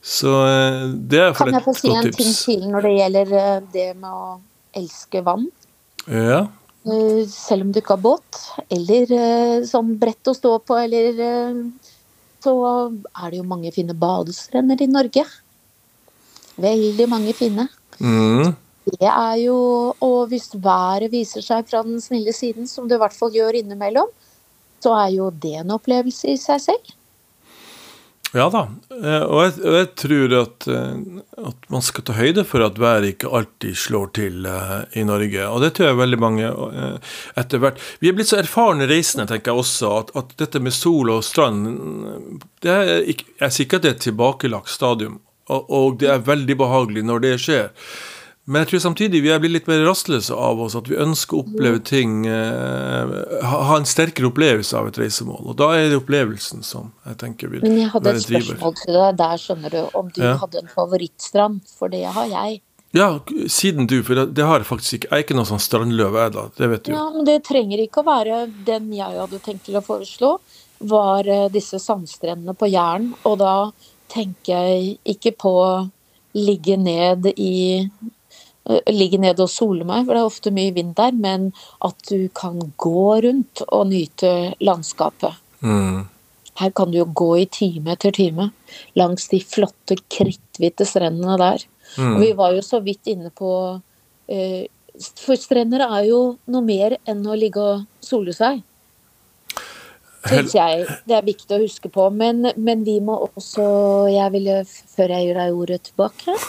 [0.00, 1.82] så eh, det er for et godt tips.
[1.84, 4.28] Kan jeg få si en ting til når det gjelder eh, det med å
[4.76, 5.48] elske vann?
[6.06, 6.46] Ja.
[7.28, 9.10] Selv om du ikke har båt, eller
[9.66, 11.16] sånn brett å stå på, eller
[12.44, 15.24] Så er det jo mange fine badestrender i Norge.
[16.62, 17.66] Veldig mange fine.
[17.98, 18.54] Mm
[18.86, 19.56] det er jo
[20.00, 23.58] Og hvis været viser seg fra den snille siden, som det i hvert fall gjør
[23.58, 24.12] innimellom,
[24.82, 26.94] så er jo det en opplevelse i seg selv.
[28.34, 32.42] Ja da, eh, og jeg, og jeg tror at, eh, at, man skal ta høyde
[32.44, 35.46] for at været ikke alltid slår til uh, i Norge.
[35.46, 36.50] Og det tror jeg veldig mange
[37.38, 40.74] etter hvert Vi er blitt så erfarne reisende, tenker jeg også, at, at dette med
[40.74, 41.62] sol og strand
[42.64, 46.10] det er ikke, Jeg sier ikke at det er et tilbakelagt stadium, og, og det
[46.12, 47.70] er veldig behagelig når det skjer.
[48.46, 50.76] Men jeg tror samtidig vi er blitt litt mer rastløse av oss.
[50.78, 55.42] At vi ønsker å oppleve ting eh, Ha en sterkere opplevelse av et reisemål.
[55.50, 57.74] Og da er det opplevelsen som jeg tenker vil være driver.
[57.74, 59.80] Men jeg hadde et spørsmål til deg der, skjønner du.
[59.98, 60.36] Om du ja.
[60.44, 61.58] hadde en favorittstrand.
[61.74, 62.60] For det har jeg.
[62.94, 63.08] Ja,
[63.50, 65.10] siden du, for det, det har jeg faktisk ikke.
[65.10, 66.46] Jeg er ikke noen sånn strandløve, jeg, da.
[66.54, 66.92] Det vet du.
[66.94, 70.36] Ja, men det trenger ikke å være den jeg hadde tenkt til å foreslå.
[70.86, 73.10] Var eh, disse sandstrendene på Jæren.
[73.26, 73.56] Og da
[74.12, 75.56] tenker jeg ikke på
[76.36, 77.88] ligge ned i
[78.90, 81.50] ligge nede og sole meg, for det er ofte mye vind der, men
[81.86, 84.32] at du kan gå rundt og nyte
[84.64, 85.38] landskapet.
[85.60, 86.06] Mm.
[86.56, 88.50] Her kan du jo gå i time etter time
[88.98, 91.66] langs de flotte, kritthvite strendene der.
[91.96, 92.14] Mm.
[92.14, 93.50] Og vi var jo så vidt inne på
[94.32, 94.66] eh,
[95.20, 98.62] For strender er jo noe mer enn å ligge og sole seg.
[100.26, 100.86] Syns jeg.
[101.06, 102.08] Det er viktig å huske på.
[102.10, 103.66] Men, men vi må også
[104.10, 106.40] Jeg ville, før jeg gir deg ordet tilbake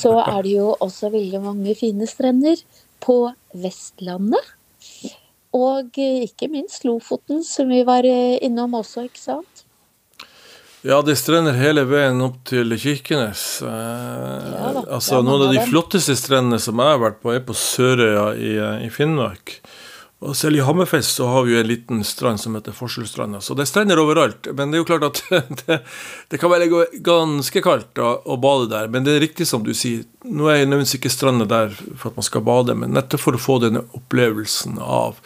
[0.00, 2.60] så er det jo også veldig mange fine strender
[3.04, 3.20] på
[3.56, 4.54] Vestlandet.
[5.56, 9.64] Og ikke minst Lofoten, som vi var innom også, ikke sant?
[10.86, 13.58] Ja, det strender hele veien opp til Kirkenes.
[13.66, 17.56] Eh, ja, altså, Noen av de flotteste strendene som jeg har vært på, er på
[17.56, 18.52] Sørøya i,
[18.86, 19.56] i Finnmark.
[20.18, 23.38] Og selv i Hammerfest så har vi jo en liten strand som heter Forskjellstranda.
[23.40, 24.48] Så det er strender overalt.
[24.50, 25.20] Men det er jo klart at
[25.60, 25.76] det,
[26.32, 26.66] det kan være
[27.06, 28.90] ganske kaldt å, å, bade der.
[28.90, 30.02] Men det er riktig som du sier.
[30.26, 33.38] Nå er jeg nødvendigvis ikke stranda der for at man skal bade, men nettopp for
[33.38, 35.20] å få denne opplevelsen av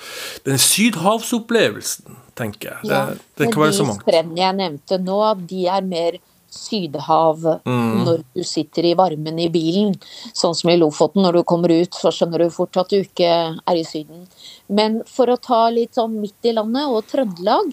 [0.45, 2.91] Den sydhavsopplevelsen, tenker jeg.
[2.91, 4.05] Det, ja, det kan være så mangt.
[4.05, 6.21] De strendene jeg nevnte nå, de er mer
[6.53, 8.05] Sydhav mm.
[8.05, 9.95] når du sitter i varmen i bilen.
[10.37, 13.31] Sånn som i Lofoten, når du kommer ut, så skjønner du fort at du ikke
[13.57, 14.27] er i Syden.
[14.73, 17.73] Men for å ta litt sånn midt i landet, og Trøndelag,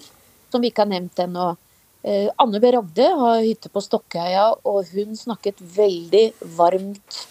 [0.52, 1.50] som vi ikke har nevnt ennå.
[2.02, 2.72] Eh, Anne B.
[2.74, 6.26] Ragde har hytte på Stokkøya, og hun snakket veldig
[6.58, 7.22] varmt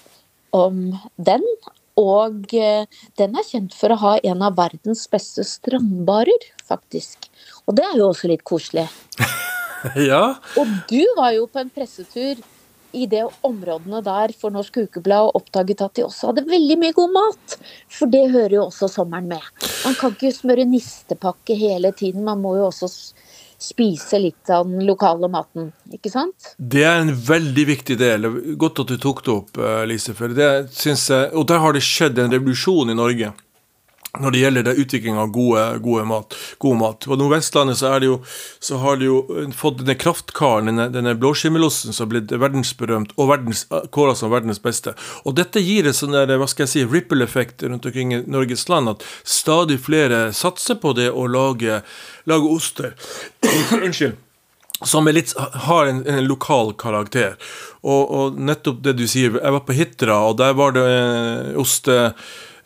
[0.56, 1.46] om den.
[2.00, 2.86] Og eh,
[3.20, 7.30] den er kjent for å ha en av verdens beste strandbarer, faktisk.
[7.68, 8.88] Og det er jo også litt koselig.
[10.10, 10.24] ja.
[10.58, 12.40] Og du var jo på en pressetur
[12.96, 16.96] i det områdene der for Norsk Ukeblad og oppdaget at de også hadde veldig mye
[16.98, 17.58] god mat.
[17.92, 19.44] For det hører jo også sommeren med.
[19.86, 22.90] Man kan ikke smøre nistepakke hele tiden, man må jo også
[23.60, 26.54] spise litt av den lokale maten, ikke sant?
[26.58, 28.30] Det er en veldig viktig del.
[28.60, 30.16] Godt at du tok det opp, eh, Lise.
[30.16, 33.34] For det synes jeg, og der har det skjedd en revolusjon i Norge
[34.18, 37.06] når det gjelder utvikling av gode, gode mat, god mat.
[37.06, 38.16] På Nordvestlandet så, jo,
[38.60, 39.20] så, har de jo
[39.56, 44.62] fått denne kraftkaren, denne, denne blåskimmelosten som har blitt verdensberømt og verdens, kåra som verdens
[44.64, 44.96] beste.
[45.30, 48.66] Og dette gir en sånn der, hva skal jeg si, ripple-effekt rundt omkring i Norges
[48.72, 51.84] land, at stadig flere satser på det å lage,
[52.30, 52.98] lage oster.
[53.86, 54.18] Unnskyld
[54.86, 57.34] som litt, har en, en, lokal karakter.
[57.84, 61.58] Og, og, nettopp det du sier Jeg var på Hitra, og der var det eh,
[61.60, 61.98] oste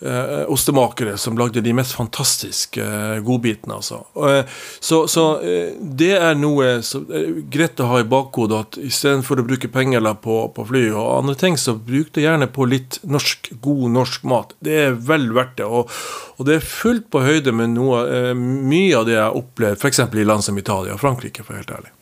[0.06, 3.76] eh, ostemakere som lagde de mest fantastiske eh, godbitene.
[3.76, 4.04] Altså.
[4.16, 4.46] Eh,
[4.80, 9.42] så, så eh, det er noe som er greit å ha i bakhodet at istedenfor
[9.42, 13.00] å bruke penger på, på fly og andre ting, så bruk det gjerne på litt
[13.04, 14.56] norsk, god norsk mat.
[14.64, 15.68] Det er vel verdt det.
[15.68, 15.92] Og,
[16.38, 20.04] og det er fullt på høyde med noe, mye av det jeg har opplevd f.eks.
[20.04, 21.94] i land som Italia og Frankrike, for helt ærlig.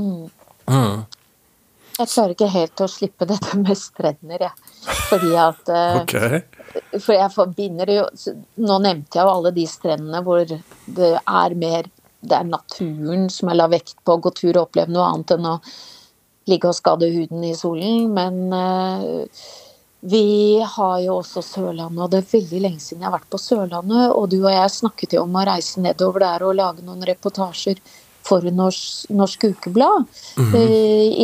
[0.00, 0.28] Mm.
[0.70, 1.02] Mm.
[2.00, 4.68] Jeg klarer ikke helt å slippe dette med strender, jeg.
[5.10, 6.44] Fordi at okay.
[6.98, 8.02] For jeg forbinder jo
[8.62, 11.88] Nå nevnte jeg jo alle de strendene hvor det er mer
[12.20, 15.34] Det er naturen som jeg la vekt på, å gå tur og oppleve noe annet
[15.36, 15.56] enn å
[16.50, 18.10] ligge og skade huden i solen.
[18.12, 19.24] Men uh,
[20.00, 23.40] vi har jo også Sørlandet, og det er veldig lenge siden jeg har vært på
[23.40, 24.14] Sørlandet.
[24.16, 27.80] Og du og jeg snakket jo om å reise nedover der og lage noen reportasjer
[28.26, 30.04] for Norsk, Norsk Ukeblad
[30.36, 30.66] mm -hmm.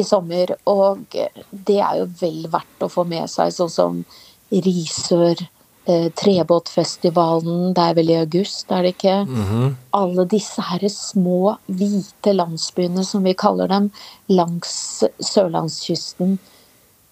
[0.00, 0.54] i sommer.
[0.64, 1.16] Og
[1.50, 4.04] det er jo vel verdt å få med seg, sånn som
[4.50, 5.40] Risør,
[5.86, 9.26] eh, Trebåtfestivalen, det er vel i august, er det ikke?
[9.26, 9.74] Mm -hmm.
[9.92, 13.90] Alle disse her små, hvite landsbyene, som vi kaller dem,
[14.28, 16.38] langs sørlandskysten.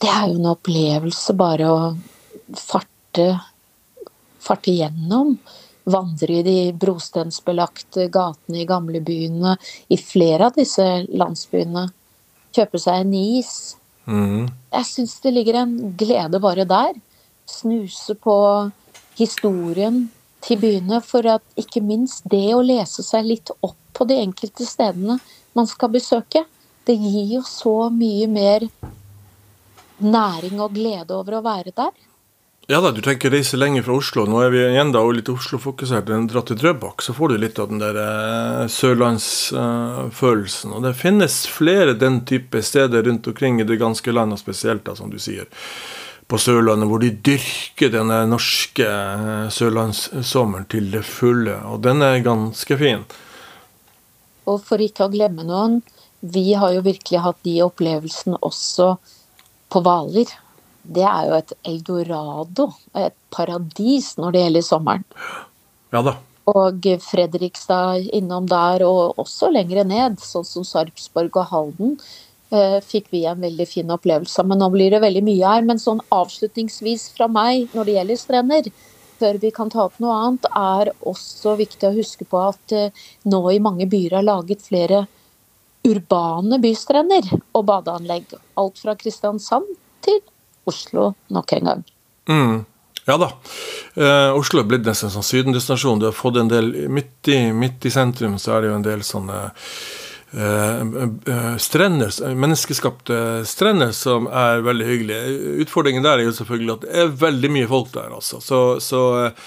[0.01, 1.97] Det er jo en opplevelse bare å
[2.57, 3.40] farte,
[4.40, 5.38] farte gjennom
[5.85, 9.57] vandre i de brostensbelagte gatene i gamlebyene
[9.92, 11.88] i flere av disse landsbyene.
[12.55, 13.77] Kjøpe seg en is.
[14.07, 14.47] Mm.
[14.73, 16.94] Jeg syns det ligger en glede bare der.
[17.50, 18.37] Snuse på
[19.18, 20.07] historien
[20.44, 24.66] til byene, for at ikke minst det å lese seg litt opp på de enkelte
[24.66, 25.18] stedene
[25.54, 26.44] man skal besøke,
[26.85, 28.66] det gir jo så mye mer
[30.04, 31.94] næring og glede over å være der.
[32.66, 34.24] Ja da, du tenker reise lenger fra Oslo.
[34.28, 36.09] Nå er vi igjen da og litt Oslo-fokusert.
[36.30, 40.70] Dra til Drøbak, så får du litt av den der eh, sørlandsfølelsen.
[40.70, 44.40] Eh, og det finnes flere den type steder rundt omkring i det ganske land, og
[44.40, 45.44] spesielt da, som du sier,
[46.28, 51.58] på Sørlandet, hvor de dyrker denne norske eh, sørlandssommeren til det fulle.
[51.70, 53.04] Og den er ganske fin.
[54.48, 55.80] Og for ikke å glemme noen,
[56.24, 58.94] vi har jo virkelig hatt de opplevelsene også
[59.72, 60.32] på Hvaler
[60.84, 65.04] det er jo et eldorado, et paradis når det gjelder sommeren.
[65.94, 66.18] Ja da.
[66.50, 71.94] Og Fredrikstad innom der, og også lengre ned, sånn som Sarpsborg og Halden,
[72.86, 75.64] fikk vi en veldig fin opplevelse Men nå blir det veldig mye her.
[75.66, 78.68] Men sånn avslutningsvis fra meg når det gjelder strender,
[79.18, 83.04] før vi kan ta opp noe annet, er også viktig å huske på at eh,
[83.30, 85.04] nå i mange byer er laget flere
[85.84, 88.36] urbane bystrender og badeanlegg.
[88.60, 90.20] Alt fra Kristiansand til
[90.68, 91.84] Oslo nok en gang.
[92.30, 92.62] Mm.
[93.04, 93.30] Ja da.
[93.94, 96.00] Eh, Oslo er blitt nesten sånn sydendestinasjon.
[96.00, 98.86] Du har fått en del midt i, midt i, sentrum så er det jo en
[98.86, 100.13] del sånne eh, eh
[101.62, 105.35] strender, menneskeskapte strender som er veldig hyggelige.
[105.62, 108.40] Utfordringen der er jo selvfølgelig at det er veldig mye folk der, altså.
[108.42, 109.44] Så, så eh,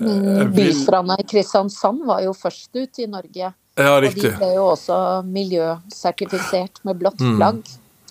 [0.00, 3.52] mm, Bystranda i Kristiansand var jo først ut i Norge.
[3.80, 4.24] Ja, riktig.
[4.24, 4.98] Og de ble jo også
[5.28, 7.36] miljøsertifisert med blått mm.
[7.36, 7.60] flagg.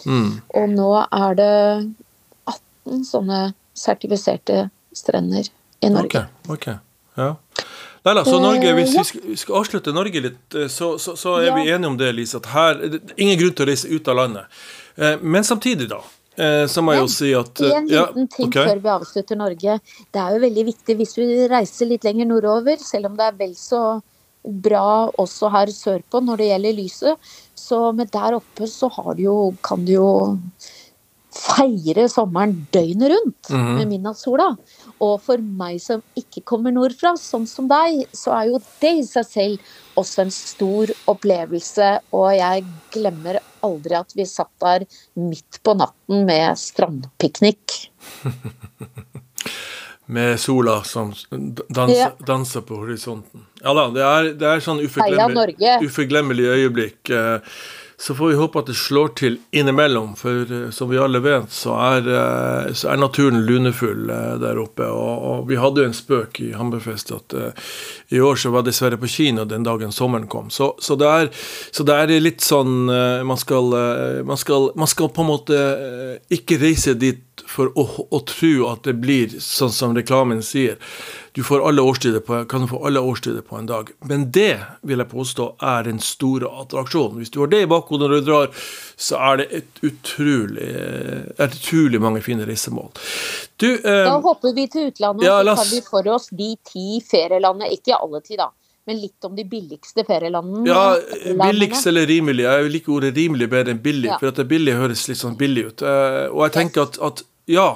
[0.06, 0.20] Mm.
[0.20, 0.30] Mm.
[0.62, 1.54] Og nå er det
[2.54, 3.42] 18 sånne
[3.78, 5.50] sertifiserte strender
[5.82, 6.26] i Norge.
[6.46, 6.68] Ok, ok,
[7.20, 7.34] ja.
[8.06, 11.50] Nei så Norge, Hvis vi skal, skal avslutte Norge litt, eh, så, så, så er
[11.50, 11.56] Ja.
[11.56, 14.08] vi enige om det, Lise, at her det er ingen grunn til å reise ut
[14.08, 14.62] av landet.
[14.98, 16.00] Eh, Men samtidig, da,
[16.38, 18.70] eh, så må jeg jo si at En ja, liten ting okay.
[18.72, 19.80] før vi avslutter Norge.
[20.12, 23.38] Det er jo veldig viktig hvis vi reiser litt lenger nordover, selv om det er
[23.44, 23.84] vel så
[24.44, 27.32] bra også her sørpå når det gjelder lyset.
[27.60, 30.10] Så men der oppe så har du jo, kan du jo
[31.32, 33.76] feire sommeren døgnet rundt Mhm.
[33.78, 34.58] med midnattssola.
[35.02, 39.04] Og for meg som ikke kommer nordfra, sånn som deg, så er jo det i
[39.04, 39.60] seg selv
[39.96, 42.00] også en stor opplevelse.
[42.14, 47.90] Og jeg glemmer aldri at vi satt der midt på natten med strandpiknik.
[50.10, 51.12] Med sola som
[51.70, 52.10] danser, Ja.
[52.26, 53.44] danser på horisonten.
[53.62, 55.74] Ja da, det er, det er sånn uforglemmelig, Norge!
[55.86, 57.12] uforglemmelig øyeblikk.
[58.02, 61.52] Så får vi håpe at det slår til innimellom, for eh, som vi alle vet,
[61.52, 64.88] så er, eh, så er naturen lunefull eh, der oppe.
[64.88, 67.74] Og, og vi hadde jo en spøk i Hammerfest at uh,
[68.16, 70.48] i år så var dessverre på kino den dagen sommeren kom.
[70.48, 71.32] Så, så, det, er,
[71.76, 75.32] så det er litt sånn uh, man skal, uh, man skal, man skal på en
[75.34, 75.60] måte
[76.32, 80.78] ikke reise dit for å, å tro at det blir sånn som reklamen sier.
[81.38, 83.92] Du får alle årstider på, kan få alle årstider på en dag.
[84.10, 87.20] Men det vil jeg påstå er den store attraksjonen.
[87.22, 88.50] Hvis du har det i bakhodet når du drar,
[89.00, 90.70] så er det et utrolig,
[91.38, 92.90] et utrolig mange fine reisemål.
[93.60, 96.88] Du, eh, Da hopper vi til utlandet, Ja, så tar vi for oss de ti
[97.06, 97.72] ferielandene.
[97.78, 98.50] Ikke alle ti, da,
[98.90, 100.66] men litt om de billigste ferielandene.
[100.66, 100.84] ja,
[101.46, 102.46] billigst eller rimelig.
[102.48, 104.18] Jeg liker ordet rimelig bedre enn billig, Ja.
[104.22, 105.84] for at det billig høres litt sånn billig ut.
[105.86, 107.68] Eh, og jeg tenker at, at ja.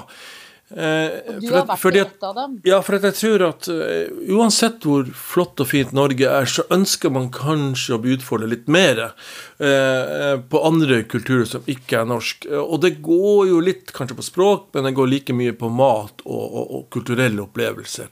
[0.73, 2.55] eh, Du har vært i ett av dem.
[2.65, 7.13] Ja, for jeg tror at eh, uansett hvor flott og fint Norge er, så ønsker
[7.13, 8.17] man kanskje å bli
[8.49, 9.03] litt mer
[9.59, 12.49] eh, på andre kulturer som ikke er norsk.
[12.57, 16.25] Og det går jo litt kanskje på språk, men det går like mye på mat
[16.25, 18.09] og, og, og kulturelle opplevelser.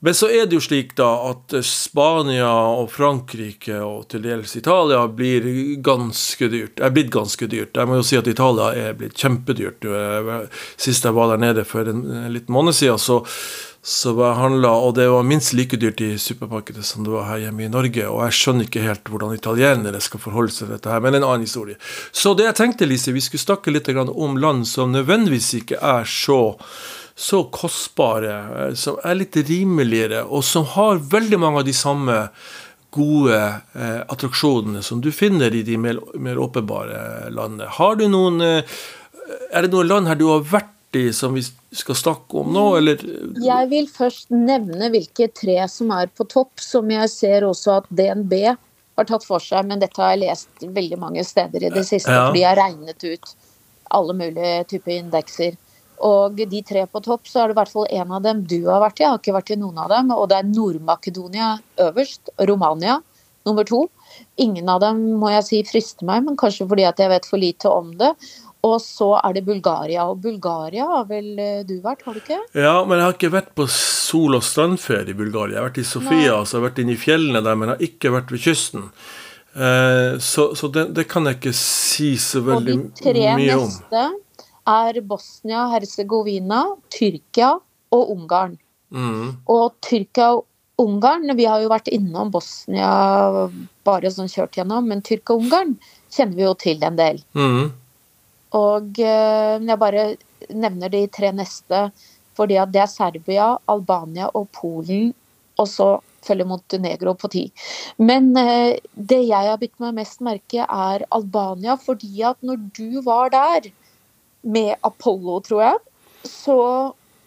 [0.00, 4.54] Men så er det jo slik da at eh, Spania og Frankrike og til dels
[4.56, 5.44] Italia blir
[5.84, 6.80] ganske dyrt.
[6.80, 7.76] Er blitt ganske dyrt.
[7.76, 9.84] Jeg må jo si at Italia er blitt kjempedyrt.
[9.84, 10.30] Eh,
[10.80, 13.18] Sist jeg var der nede for en, en liten måned siden, så,
[13.84, 17.28] så var jeg handla, og det var minst like dyrt i supermarkedet som det var
[17.28, 18.06] her hjemme i Norge.
[18.08, 21.26] Og jeg skjønner ikke helt hvordan italienere skal forholde seg til dette her, men en
[21.28, 21.76] annen historie.
[22.08, 26.08] Så det jeg tenkte, Lise, vi skulle snakke litt om land som nødvendigvis ikke er
[26.08, 26.40] så
[27.20, 28.36] så kostbare,
[28.68, 32.16] eh, som er litt rimeligere, og som har veldig mange av de samme
[32.90, 37.68] gode eh, attraksjonene som du finner i de mer, mer åpenbare landene.
[37.76, 38.78] Har du noen eh,
[39.54, 42.64] Er det noen land her du har vært i som vi skal snakke om nå,
[42.80, 43.04] eller?
[43.38, 47.86] Jeg vil først nevne hvilke tre som er på topp, som jeg ser også at
[47.94, 51.84] DNB har tatt for seg, men dette har jeg lest veldig mange steder i det
[51.86, 52.26] siste, Ja.
[52.26, 53.34] fordi jeg har regnet ut
[53.90, 55.54] alle mulige typer indekser.
[56.06, 58.58] Og de tre på topp, så er det i hvert fall en av dem du
[58.70, 59.04] har vært i.
[59.04, 60.12] Jeg har ikke vært i noen av dem.
[60.16, 61.54] Og det er Nord-Makedonia
[61.88, 62.32] øverst.
[62.48, 63.00] Romania
[63.48, 63.86] nummer to.
[64.40, 67.40] Ingen av dem må jeg si frister meg, men kanskje fordi at jeg vet for
[67.40, 68.12] lite om det.
[68.66, 70.04] Og så er det Bulgaria.
[70.10, 72.40] Og Bulgaria har vel eh, du vært, har du ikke?
[72.52, 75.56] Ja, men jeg har ikke vært på sol- og strandferie i Bulgaria.
[75.56, 76.44] Jeg har vært i Sofia, Nei.
[76.44, 78.90] så jeg har vært inne i fjellene der, men jeg har ikke vært ved kysten.
[79.50, 82.84] Eh, så så det, det kan jeg ikke si så veldig mye om.
[82.84, 84.04] Og de tre neste
[84.70, 87.54] er Bosnia-Hercegovina, Tyrkia
[87.94, 88.56] og Ungarn.
[88.90, 89.36] Mm.
[89.50, 90.46] Og Tyrkia og
[90.80, 92.88] Ungarn, vi har jo vært innom Bosnia
[93.84, 95.76] bare sånn kjørt gjennom, men Tyrkia og Ungarn
[96.10, 97.20] kjenner vi jo til en del.
[97.36, 97.70] Mm.
[98.58, 100.06] Og eh, jeg bare
[100.48, 101.88] nevner de tre neste,
[102.38, 105.12] fordi at det er Serbia, Albania og Polen,
[105.60, 105.90] og så
[106.24, 107.44] følger Montenegro på ti.
[108.00, 113.00] Men eh, det jeg har bitt meg mest merke, er Albania, fordi at når du
[113.06, 113.70] var der
[114.42, 115.78] med Apollo, tror jeg,
[116.28, 116.60] så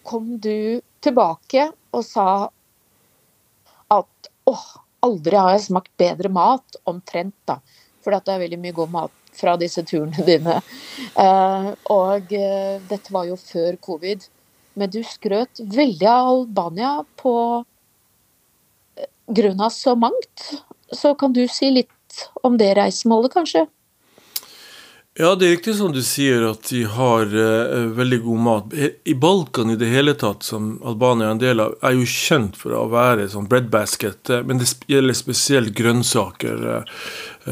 [0.06, 2.28] kom du tilbake og sa
[3.94, 4.66] at åh,
[5.04, 7.58] aldri har jeg smakt bedre mat, omtrent, da.
[8.04, 10.60] For det er veldig mye god mat fra disse turene dine.
[11.14, 14.26] Eh, og eh, dette var jo før covid.
[14.78, 17.34] Men du skrøt veldig av Albania på
[18.98, 20.48] eh, grunn av så mangt.
[20.92, 21.90] Så kan du si litt
[22.46, 23.64] om det reisemålet, kanskje?
[25.14, 28.72] Ja, det er riktig som du sier at de har uh, veldig god mat.
[29.06, 32.58] I Balkan i det hele tatt, som Albania er en del av, er jo kjent
[32.58, 36.66] for å være sånn breadbasket, Uh, men det gjelder spesielt grønnsaker.
[36.74, 36.98] eh,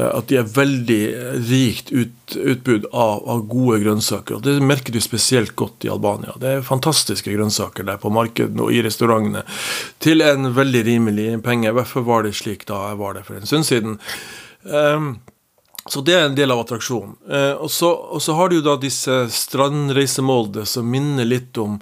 [0.09, 1.01] at de er veldig
[1.47, 4.35] rikt ut, utbud av, av gode grønnsaker.
[4.35, 6.35] og Det merker du spesielt godt i Albania.
[6.41, 9.45] Det er fantastiske grønnsaker der på markedene og i restaurantene
[10.03, 11.71] til en veldig rimelig penge.
[11.85, 14.01] Fall var det slik da jeg var der for en stund siden.
[14.65, 15.13] Um,
[15.85, 17.15] så det er en del av attraksjonen.
[17.27, 21.79] Eh, og, og, så, har du jo da disse strandreisemålene som minner litt om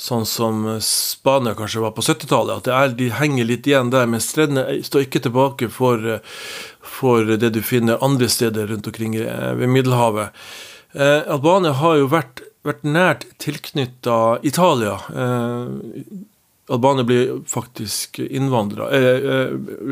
[0.00, 2.70] sånn som Spania kanskje var på 70-tallet.
[2.72, 6.22] At de henger litt igjen der, men strendene står ikke tilbake for,
[6.80, 10.32] for, det du finner andre steder rundt omkring eh, ved Middelhavet.
[10.96, 14.96] Eh, Albania har jo vært, vært nært tilknytta Italia.
[15.12, 16.21] Eh,
[16.72, 19.50] Albania blir faktisk innvandra eh, eh,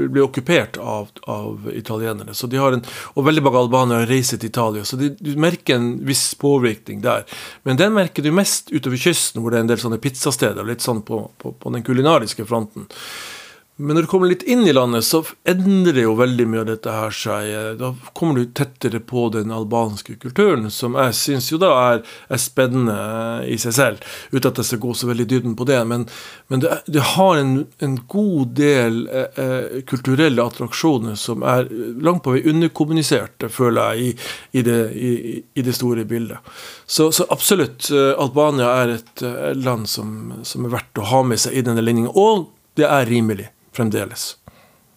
[0.09, 2.35] Blir okkupert av, av, italienere.
[2.35, 4.85] Så de har en, og veldig mange albanere reiser til Italia.
[4.85, 7.27] Så de, du merker en viss påvirkning der.
[7.69, 10.65] Men den merker du mest utover kysten, hvor det er en del sånne pizzasteder.
[10.65, 12.89] Litt sånn på, på, på den kulinariske fronten.
[13.81, 16.93] Men når du kommer litt inn i landet, så endrer jo veldig mye av dette
[16.93, 17.51] her seg.
[17.81, 22.41] Da kommer du tettere på den albanske kulturen, som jeg syns jo da er, er,
[22.41, 22.97] spennende
[23.49, 24.11] i seg selv.
[24.35, 25.79] Uten at jeg skal gå så veldig i dybden på det.
[25.89, 26.05] Men,
[26.53, 31.71] men det, det, har en, en god del eh, eh, kulturelle attraksjoner som er
[32.05, 36.53] langt på vei underkommuniserte, føler jeg, i, i, det, i, i det, store bildet.
[36.85, 41.25] Så, så absolutt, eh, Albania er et eh, land som, som, er verdt å ha
[41.33, 42.13] med seg i denne ligningen.
[42.13, 44.35] Og det er rimelig fremdeles.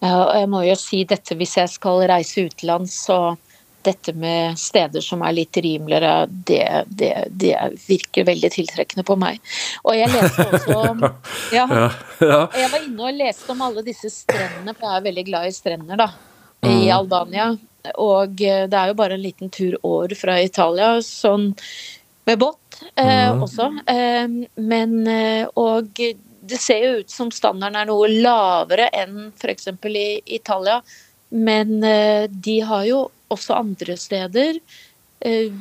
[0.04, 3.36] Ja, og jeg må jo si dette hvis jeg skal reise utenlands, så
[3.84, 7.52] dette med steder som er litt rimeligere, det, det, det,
[7.86, 9.40] virker veldig tiltrekkende på meg.
[9.84, 10.78] Og jeg leste også
[11.58, 11.88] ja, ja,
[12.20, 12.40] ja.
[12.56, 15.56] Jeg var inne og leste om alle disse strendene, for jeg er veldig glad i
[15.56, 16.08] strender, da.
[16.64, 16.94] I mm.
[16.96, 17.50] Albania.
[18.00, 21.50] Og eh, det er jo bare en liten tur år fra Italia, sånn
[22.24, 23.42] med båt eh, mm.
[23.44, 23.66] også.
[23.92, 24.28] Eh,
[24.64, 26.00] men eh, Og
[26.48, 29.68] det ser jo ut som standarden er noe lavere enn f.eks.
[29.84, 30.80] i Italia.
[31.34, 34.58] Men eh, de har jo også andre steder
[35.20, 35.52] eh,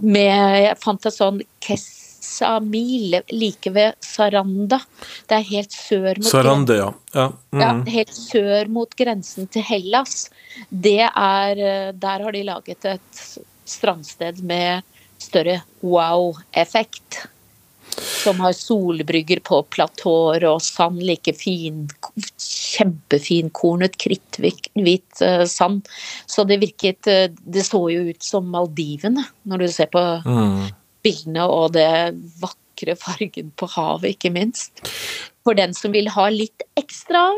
[0.00, 4.80] med Jeg fant et sånn Kessamil like ved Saranda.
[5.28, 6.88] Det er helt sør mot Sarande, ja.
[7.12, 7.26] Ja.
[7.52, 7.64] Mm.
[7.64, 7.72] ja.
[7.98, 10.30] Helt sør mot grensen til Hellas.
[10.70, 13.26] Det er eh, Der har de laget et
[13.68, 14.86] strandsted med
[15.22, 17.22] større wow-effekt
[18.00, 21.84] som har solbrygger på platåer og sand like fin,
[22.38, 25.88] kjempefinkornet, kritthvit uh, sand.
[26.26, 30.58] Så det virket uh, Det så jo ut som Maldivene, når du ser på mm.
[31.04, 31.88] bildene og det
[32.42, 34.84] vakre fargen på havet, ikke minst.
[35.42, 37.30] For den som vil ha litt ekstra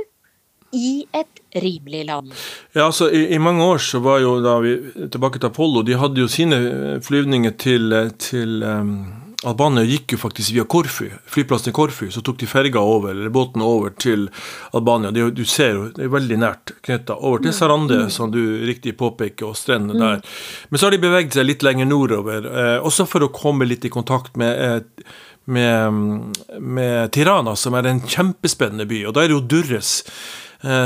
[0.74, 2.32] i et rimelig land.
[2.74, 4.72] Ja, altså i, i, mange år så var jo da vi
[5.06, 6.58] tilbake til Apollo, de hadde jo sine
[7.04, 8.96] flyvninger til, til um
[9.44, 12.08] Albania gikk jo faktisk via Korfu, flyplassen i Korfu.
[12.10, 14.28] Så tok de ferga over, eller båten over til
[14.72, 15.12] Albania.
[15.14, 17.58] Det, du ser jo, det er veldig nært knytta over til mm.
[17.58, 18.14] Sarande, mm.
[18.14, 20.06] som du riktig påpeker, og strendene mm.
[20.06, 20.40] der.
[20.70, 23.84] Men så har de beveget seg litt lenger nordover, eh, også for å komme litt
[23.84, 25.14] i kontakt med eh,
[25.44, 25.92] med,
[26.60, 29.02] med Tirana, som er en kjempespennende by.
[29.08, 29.98] Og da er det jo Durres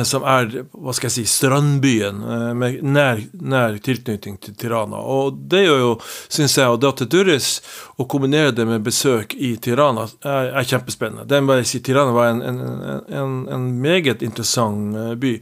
[0.02, 4.98] som er hva skal jeg si, strandbyen eh, med nær, nær tilknytning til Tirana.
[4.98, 5.92] Og det gjør jo,
[6.26, 7.50] syns jeg, å dra til Durres
[7.98, 11.40] og kombinere det med besøk i Tirana er, er kjempespennende.
[11.44, 12.60] Må jeg si, Tirana var en, en,
[13.06, 15.34] en, en, meget interessant eh, by.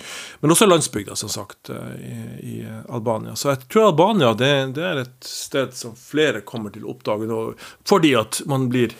[0.42, 2.56] Men også landsbygda, som sagt, i, i
[2.92, 3.34] Albania.
[3.36, 7.28] Så jeg tror Albania det, det, er et sted som flere kommer til å oppdage
[7.30, 7.42] nå,
[7.88, 8.92] fordi at man blir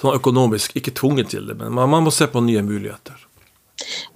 [0.00, 3.27] sånn økonomisk ikke tvunget til det, men man, man må se på nye muligheter.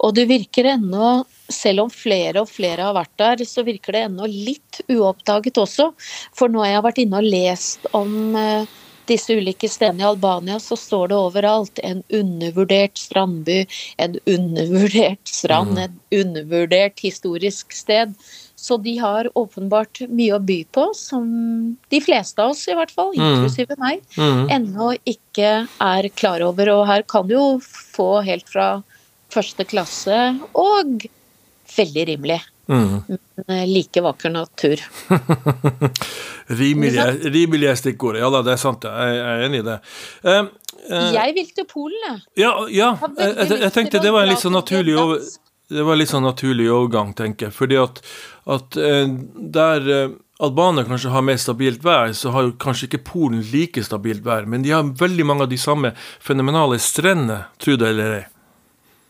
[0.03, 4.05] Og det virker ennå, selv om flere og flere har vært der, så virker det
[4.07, 5.91] ennå litt uoppdaget også.
[6.35, 8.71] For når jeg har vært inne og lest om eh,
[9.09, 13.63] disse ulike stedene i Albania, så står det overalt en undervurdert strandby,
[13.97, 15.83] en undervurdert strand, mm.
[15.83, 18.15] en undervurdert historisk sted.
[18.63, 21.25] Så de har åpenbart mye å by på, som
[21.91, 23.25] de fleste av oss i hvert fall, mm.
[23.25, 24.45] inklusive meg, mm.
[24.55, 26.71] ennå ikke er klar over.
[26.77, 28.77] Og her kan du jo få helt fra
[29.33, 30.17] første klasse
[30.53, 31.05] og
[31.73, 32.39] veldig rimelig.
[32.67, 33.03] Mm.
[33.07, 34.79] Men eh, like vakker natur.
[36.47, 38.21] rimelig er stikkordet.
[38.23, 38.87] Ja da, det er sant.
[38.87, 39.77] Jeg er enig i det.
[40.23, 40.43] Uh,
[40.87, 42.93] uh, jeg vil til Polen, Ja, ja.
[43.17, 45.23] Jeg, jeg, jeg, tenkte det var en litt sånn naturlig over,
[45.73, 47.57] det var litt sånn naturlig overgang, tenker jeg.
[47.57, 48.03] Fordi at,
[48.55, 49.15] at uh,
[49.59, 49.89] der
[50.43, 54.47] Albania kanskje har mer stabilt vær, så har kanskje ikke Polen like stabilt vær.
[54.49, 58.23] Men de har veldig mange av de samme fenomenale strendene, tro det eller ei.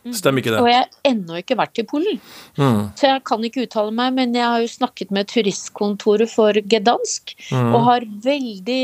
[0.03, 0.13] Mm.
[0.17, 0.59] Stemmer ikke det?
[0.59, 2.19] Og jeg har ennå ikke vært i Polen,
[2.59, 2.79] mm.
[2.99, 4.11] så jeg kan ikke uttale meg.
[4.17, 7.71] Men jeg har jo snakket med turistkontoret for Gdansk, mm.
[7.71, 8.83] og har veldig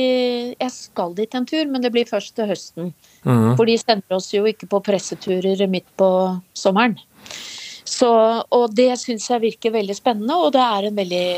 [0.56, 2.94] Jeg skal dit en tur, men det blir først til høsten.
[3.28, 3.56] Mm.
[3.60, 6.10] For de sender oss jo ikke på presseturer midt på
[6.56, 6.96] sommeren.
[7.90, 8.10] Så,
[8.54, 11.30] og det syns jeg virker veldig spennende, og det er en veldig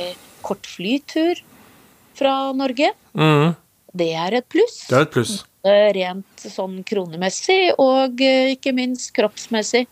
[0.45, 1.39] kort flytur
[2.17, 2.91] fra Norge.
[3.17, 3.55] Mm.
[3.97, 4.83] Det er et pluss.
[4.89, 9.85] Det er et pluss rent sånn kronemessig og eh, ikke minst kroppsmessig.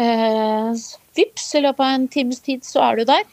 [0.00, 0.84] Eh,
[1.14, 3.24] vips, i løpet av en times tid så er du der.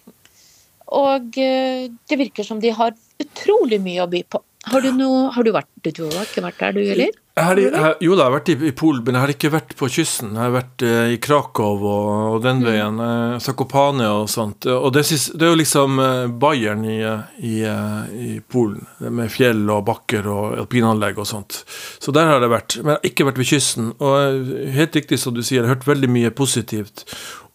[0.91, 4.43] Og eh, det virker som de har utrolig mye å by på.
[4.69, 7.15] Har du, noe, har du vært Du har ikke vært der, du, eller?
[7.31, 7.71] Jeg har, jeg,
[8.03, 10.33] jo da, jeg har vært i, i Polen, men jeg har ikke vært på kysten.
[10.35, 12.65] Jeg har vært eh, i Krakow og, og den Mm.
[12.67, 12.99] veien.
[13.01, 14.67] Eh, Zakopane og sånt.
[14.69, 16.99] Og det, synes, det er jo liksom eh, Bayern i,
[17.39, 21.63] i, eh, i Polen, med fjell og bakker og alpinanlegg og sånt.
[22.03, 22.77] Så der har jeg vært.
[22.83, 23.93] Men jeg har ikke vært ved kysten.
[23.97, 27.05] Og helt riktig som du sier, jeg har hørt veldig mye positivt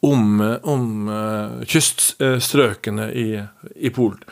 [0.02, 3.28] om, om eh, kyststrøkene i,
[3.76, 4.24] i Polen.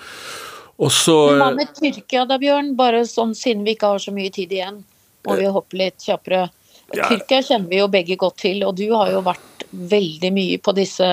[0.83, 2.75] Og så Hva eh, med Tyrkia da, Bjørn?
[2.79, 4.83] Bare sånn siden vi ikke har så mye tid igjen.
[5.25, 6.49] Må vi hoppe litt kjappere.
[6.93, 7.09] Ja.
[7.09, 10.75] Tyrkia kjenner vi jo begge godt til, og du har jo vært veldig mye på
[10.77, 11.07] disse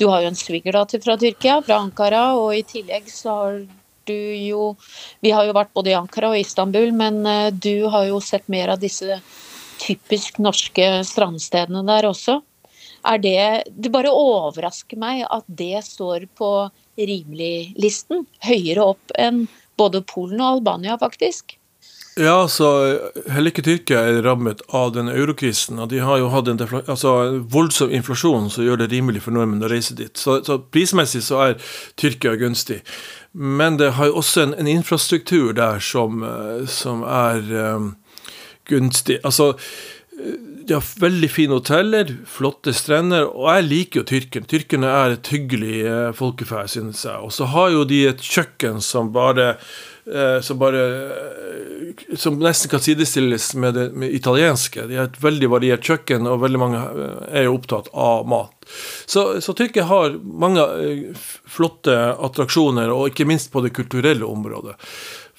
[0.00, 3.58] Du har jo en svigerdatter fra Tyrkia, fra Ankara, og i tillegg så har
[4.08, 4.74] du jo
[5.20, 8.48] Vi har jo vært både i Ankara og Istanbul, men eh, du har jo sett
[8.48, 9.20] mer av disse
[9.80, 12.40] typisk norske strandstedene der også.
[13.08, 18.26] Er det Det bare overrasker meg at det står på rimelig-listen.
[18.46, 19.46] Høyere opp enn
[19.80, 21.56] både Polen og Albania, faktisk.
[22.18, 22.66] Ja, så
[23.30, 25.78] heller ikke Tyrkia er rammet av den eurokrisen.
[25.78, 27.12] og De har jo hatt en altså,
[27.48, 30.12] voldsom inflasjon som gjør det rimelig for nordmenn å reise dit.
[30.18, 32.80] Så, så prismessig så er Tyrkia gunstig.
[33.32, 37.46] Men det har jo også en, en infrastruktur der som, eh, som er
[37.78, 37.92] um,
[38.68, 39.20] gunstig.
[39.24, 40.34] Altså eh,
[40.70, 44.46] de har veldig fine hoteller, flotte strender, og jeg liker jo tyrkerne.
[44.46, 47.16] Tyrkerne er et hyggelig eh, folkeferd, synes jeg.
[47.26, 52.70] Og så har jo de et kjøkken som bare eh, som bare eh, Som nesten
[52.70, 54.86] kan sidestilles med det med italienske.
[54.86, 58.54] De har et veldig variert kjøkken, og veldig mange eh, er jo opptatt av mat.
[59.10, 60.68] Så, så Tyrkia har mange
[61.50, 64.78] flotte attraksjoner, og ikke minst på det kulturelle området.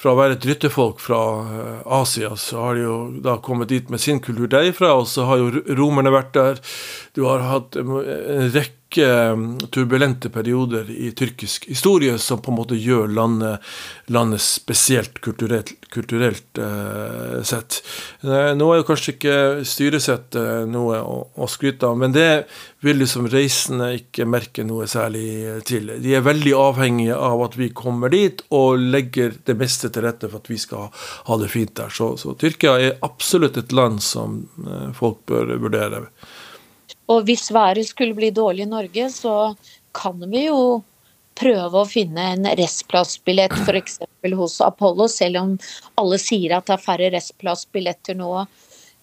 [0.01, 3.89] Fra å være et rytterfolk fra eh, Asia, så har de jo da kommet dit
[3.93, 6.61] med sin kultur derifra, og så har jo romerne vært der.
[7.13, 9.35] Du har hatt eh, en rekke eh,
[9.71, 13.61] turbulente perioder i tyrkisk historie som på en måte gjør landet,
[14.11, 17.81] landet spesielt kulturelt, kulturelt eh, sett.
[18.23, 19.37] Eh, nå er jo kanskje ikke
[19.67, 22.45] styresett eh, noe å, å skryte av, men det
[22.81, 25.93] vil liksom reisende ikke merke noe særlig til.
[26.01, 30.29] De er veldig avhengige av at vi kommer dit og legger det meste til rette
[30.29, 30.89] for at vi skal
[31.29, 31.93] ha det fint der.
[31.93, 34.41] Så, så Tyrkia er absolutt et land som
[34.97, 36.07] folk bør vurdere.
[37.09, 39.55] Og hvis været skulle bli dårlig i Norge, så
[39.93, 40.83] kan vi jo
[41.35, 43.99] prøve å finne en restplassbillett f.eks.
[44.35, 45.53] hos Apollo, selv om
[45.97, 48.45] alle sier at det er færre restplassbilletter nå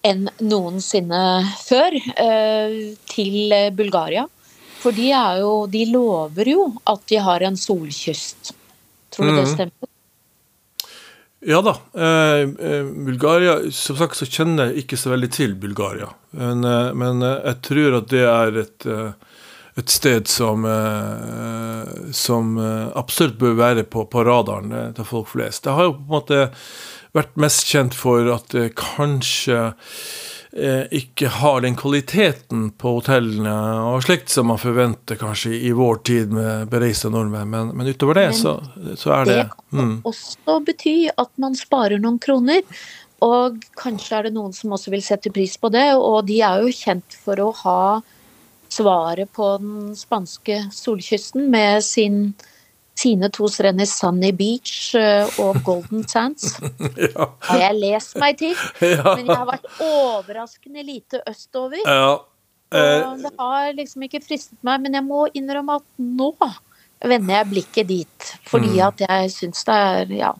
[0.07, 4.25] enn noensinne før, eh, til Bulgaria.
[4.79, 8.53] For de, er jo, de lover jo at de har en solkyst.
[9.11, 9.55] Tror du det Mhm.
[9.55, 9.89] stemmer?
[11.39, 11.77] Ja da.
[11.95, 16.09] Eh, eh, Bulgaria Som sagt så kjenner jeg ikke så veldig til Bulgaria.
[16.35, 19.37] Men, eh, men eh, jeg tror at det er et, eh,
[19.79, 25.63] et sted som, eh, som absolutt bør være på, på radaren til folk flest.
[25.63, 26.41] Det har jo på en måte
[27.15, 29.71] vært mest kjent for at det kanskje
[30.49, 33.53] ikke har den kvaliteten på hotellene
[33.85, 37.51] og slikt som man forventer kanskje i vår tid med bereiste nordmenn.
[37.51, 38.55] Men, men utover det, Men så,
[38.97, 39.93] så er det, Det kan mm.
[40.09, 42.65] også bety at man sparer noen kroner.
[43.21, 45.91] Og kanskje er det noen som også vil sette pris på det.
[45.99, 47.81] Og de er jo kjent for å ha
[48.69, 52.33] svaret på den spanske solkysten med sin,
[52.99, 56.57] sine to strender Sunny Beach eh, og Golden Sands.
[57.15, 57.29] ja.
[57.47, 58.55] Har jeg lest meg til.
[58.83, 59.15] Ja.
[59.15, 61.79] Men jeg har vært overraskende lite østover.
[61.85, 62.17] ja.
[62.69, 66.27] Eh, det har liksom ikke fristet meg, men jeg må innrømme at nå
[67.01, 68.27] vender jeg blikket dit.
[68.45, 68.83] Fordi Mm.
[68.87, 70.33] at jeg syns det er Ja,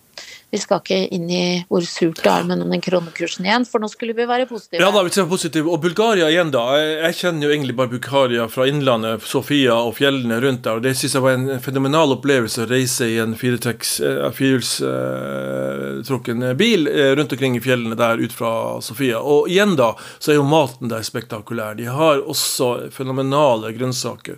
[0.51, 3.87] vi skal ikke inn i hvor surt det er med den kronekursen igjen, for nå
[3.91, 4.81] skulle vi være positive.
[4.81, 5.69] ja da, vi skal være positive.
[5.69, 6.63] Og Bulgaria igjen, da.
[6.79, 10.75] Jeg, kjenner jo egentlig bare Bulgaria fra innlandet, Sofia og fjellene rundt der.
[10.79, 17.11] Og det syns jeg var en fenomenal opplevelse å reise i en firehjulstrukken bil eh,
[17.19, 18.51] rundt omkring i fjellene der ut fra
[18.85, 19.17] Sofia.
[19.21, 21.73] Og igjen, da, så er jo maten der spektakulær.
[21.77, 24.37] De har også fenomenale grønnsaker.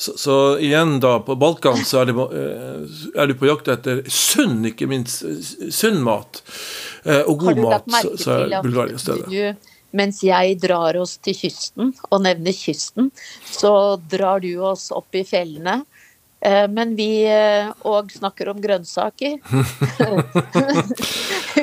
[0.00, 2.78] Så, så igjen, da, på Balkan så er, eh,
[3.18, 5.39] er du på jakt etter sunn, ikke minst eh,
[5.72, 6.42] sunn mat.
[7.04, 9.28] Eh, Og god mat, så, er Bulgaria stedet.
[9.30, 13.10] du, mens jeg drar oss til kysten, og nevner kysten,
[13.46, 15.80] så drar du oss opp i fjellene.
[16.40, 17.26] Eh, Men vi
[17.84, 19.38] òg snakker om grønnsaker.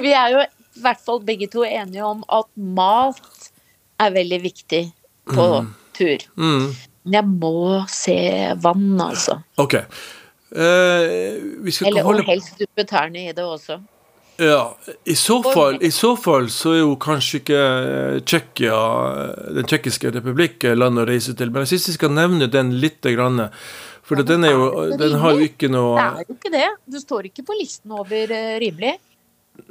[0.04, 3.50] vi er jo i hvert fall begge to enige om at mat
[3.98, 4.84] er veldig viktig
[5.34, 5.48] på
[5.98, 6.28] tur.
[6.38, 6.68] Mm.
[7.08, 7.54] Men jeg må
[7.90, 8.18] se
[8.62, 9.40] vann, altså.
[9.64, 9.80] Ok.
[10.56, 11.38] Eh,
[11.88, 13.82] Eller holde helst duppe tærne i det også.
[14.38, 17.62] Ja, i så, fall, I så fall så er jo kanskje ikke
[18.22, 18.78] Tjekkia Tsjekkia,
[19.24, 21.50] eh, den tsjekkiske republikk, landet å reise til.
[21.52, 23.48] Men jeg syns vi skal nevne den lite grann.
[24.08, 26.68] For den, er jo, den har jo ikke noe Det er jo ikke det.
[26.88, 28.94] Du står ikke på listen over uh, rimelig.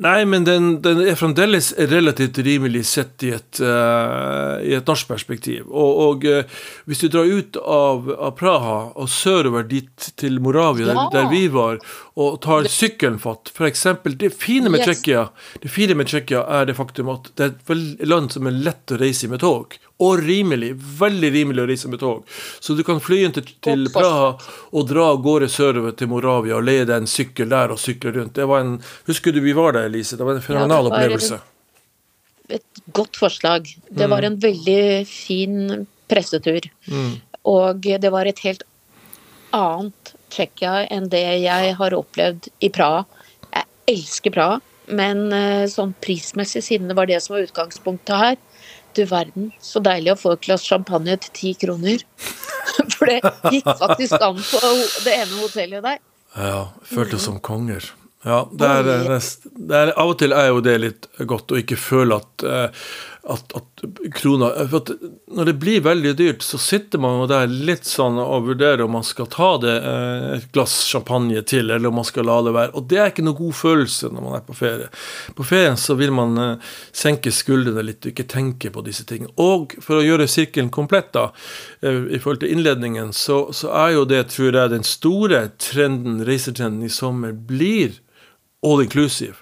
[0.03, 5.09] Nei, men den, den, er fremdeles relativt rimelig sett i et, uh, i et norsk
[5.09, 5.71] perspektiv.
[5.71, 10.91] Og, og uh, hvis du drar ut av, av, Praha og sørover dit til Moravia,
[10.91, 10.99] ja.
[10.99, 11.81] der, der, vi var,
[12.19, 13.87] og tar sykkelen fatt f.eks.
[14.21, 15.05] Det fine med yes.
[15.63, 18.93] det fine med Tjekkia er det faktum at det er et land som er lett
[18.93, 20.75] å reise i med tog og rimelig.
[20.99, 22.39] Veldig rimelig å reise med tog.
[22.61, 24.35] Så du kan fly inn til, til Praha
[24.71, 28.13] og dra av gårde sørover til Moravia og leie deg en sykkel der og sykle
[28.19, 28.37] rundt.
[28.37, 28.77] Det var en,
[29.09, 30.19] Husker du vi var der, Elise?
[30.19, 31.41] Det var en fenomenal ja, opplevelse.
[32.57, 33.73] Et godt forslag.
[33.89, 34.29] Det var mm.
[34.29, 36.69] en veldig fin pressetur.
[36.93, 37.17] Mm.
[37.47, 38.67] Og det var et helt
[39.57, 43.05] annet Tsjekkia enn det jeg har opplevd i Praha.
[43.55, 44.59] Jeg elsker Praha,
[44.99, 48.37] men eh, sånn prismessig, siden det var det som var utgangspunktet her,
[48.97, 52.03] du verden, så deilig å få et glass champagne til ti kroner.
[52.97, 53.21] For det
[53.53, 54.61] gikk faktisk an på
[55.05, 56.03] det ene hotellet der.
[56.37, 57.85] Ja, føltes som konger.
[58.27, 61.79] Ja, det er, det er, av og til er jo det litt godt å ikke
[61.79, 62.89] føle at, eh,
[63.29, 63.83] at, at
[64.15, 64.91] krona for at
[65.27, 68.95] Når det blir veldig dyrt, så sitter man jo der litt sånn og vurderer om
[68.97, 72.55] man skal ta det eh, et glass champagne til, eller om man skal la det
[72.55, 72.73] være.
[72.79, 74.89] Og det er ikke noe god følelse når man er på ferie.
[75.37, 79.35] På ferien så vil man eh, senke skuldrene litt og ikke tenke på disse tingene.
[79.43, 81.29] Og for å gjøre sirkelen komplett, da,
[81.83, 86.87] i forhold til innledningen, så, så er jo det, tror jeg, den store trenden, reisetrenden
[86.87, 87.99] i sommer blir
[88.67, 89.37] all inclusive.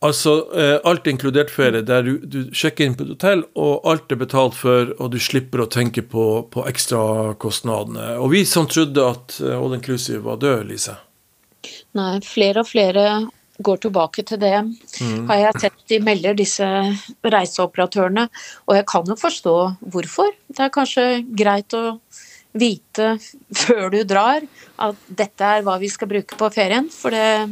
[0.00, 4.12] Altså eh, alt inkludert ferie, der du, du, sjekker inn på et hotell, og alt
[4.14, 8.14] er betalt for, og du slipper å tenke på, på ekstrakostnadene.
[8.16, 10.96] Og vi som trodde at eh, all inclusive var død, Lise?
[11.98, 13.04] Nei, flere og flere
[13.60, 14.56] går tilbake til det.
[15.04, 15.28] Mm.
[15.28, 16.66] Har jeg sett de melder, disse
[17.20, 18.26] reiseoperatørene.
[18.68, 19.56] Og jeg kan jo forstå
[19.92, 20.32] hvorfor.
[20.48, 21.98] Det er kanskje greit å
[22.56, 23.12] vite
[23.62, 24.46] før du drar
[24.80, 26.88] at dette er hva vi skal bruke på ferien.
[26.88, 27.50] For det,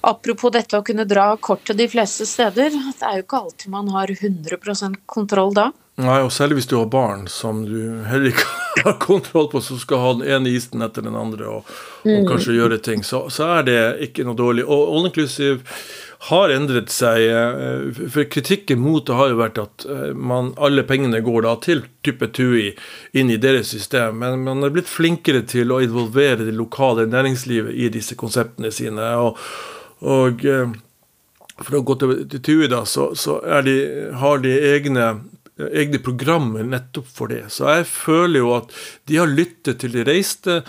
[0.00, 3.74] apropos dette å kunne dra kort til de fleste steder, det er jo ikke alltid
[3.74, 5.70] man har 100% kontroll da.
[5.98, 8.46] Nei, og selv hvis du har barn som du heller ikke
[8.86, 11.72] har kontroll på, som skal ha den ene isen etter den andre og,
[12.04, 12.26] og mm.
[12.28, 14.62] kanskje gjøre ting, så, så, er det ikke noe dårlig.
[14.62, 15.58] Og all inclusive
[16.28, 17.24] har endret seg.
[17.26, 21.56] Eh, for kritikken mot det har jo vært at eh, man, alle pengene går da
[21.66, 22.68] til type TUI
[23.18, 24.22] inn i deres system.
[24.22, 29.10] Men man er blitt flinkere til å involvere det lokale næringslivet i disse konseptene sine.
[29.18, 29.34] og,
[30.04, 30.76] og eh,
[31.58, 33.74] for å gå til, til TUI, da, så, så de,
[34.20, 35.08] har de egne
[35.58, 37.48] egne programmer nettopp for det.
[37.50, 38.70] Så jeg føler jo at
[39.10, 40.60] de har lyttet til de reiste,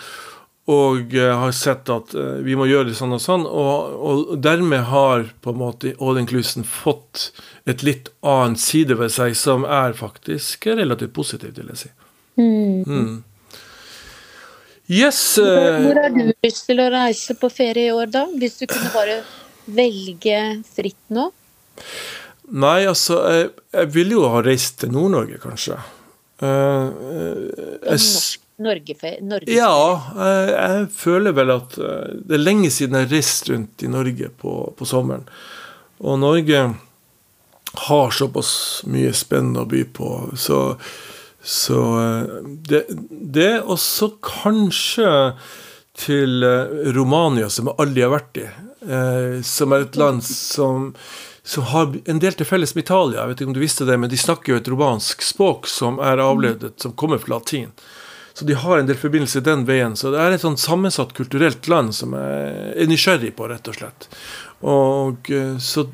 [0.70, 3.46] og uh, har sett at uh, vi må gjøre det sånn og sånn.
[3.48, 7.30] Og, og dermed har på en måte All Inclusion fått
[7.70, 11.92] et litt annet side ved seg som er faktisk relativt positivt, vil jeg si.
[12.40, 12.86] Mm.
[12.86, 13.16] Mm.
[14.90, 15.38] Yes.
[15.38, 15.46] Uh,
[15.86, 18.26] hvor, har du lyst til å reise på ferie i år, da?
[18.42, 19.20] Hvis du kunne bare
[19.70, 21.28] velge fritt nå?
[22.50, 25.78] Nei, altså Jeg, jeg ville jo ha reist til Nord-Norge, kanskje.
[26.42, 26.90] Uh,
[27.86, 28.02] jeg,
[28.64, 28.96] Norge,
[29.28, 29.76] Norge Ja,
[30.16, 34.32] jeg, jeg, føler vel at det er lenge siden jeg har reist rundt i Norge
[34.42, 35.28] på, på, sommeren.
[36.02, 36.64] Og Norge
[37.86, 38.52] har såpass
[38.90, 40.10] mye spennende å by på,
[40.40, 40.64] så,
[41.44, 45.10] så uh, det, det også kanskje
[46.00, 46.46] til
[46.96, 48.46] Romania, som jeg aldri har vært i.
[49.44, 50.94] som er et land som
[51.50, 53.24] som har en del til felles med Italia.
[53.24, 55.98] Jeg vet ikke om du visste det, men de snakker jo et romansk språk som
[55.98, 57.72] er avledet, som kommer fra latin.
[58.34, 59.96] Så de har en del forbindelse den veien.
[59.98, 63.80] Så det er et sånn sammensatt kulturelt land som jeg er nysgjerrig på, rett og
[63.80, 64.08] slett.
[64.62, 65.88] Og eh, Så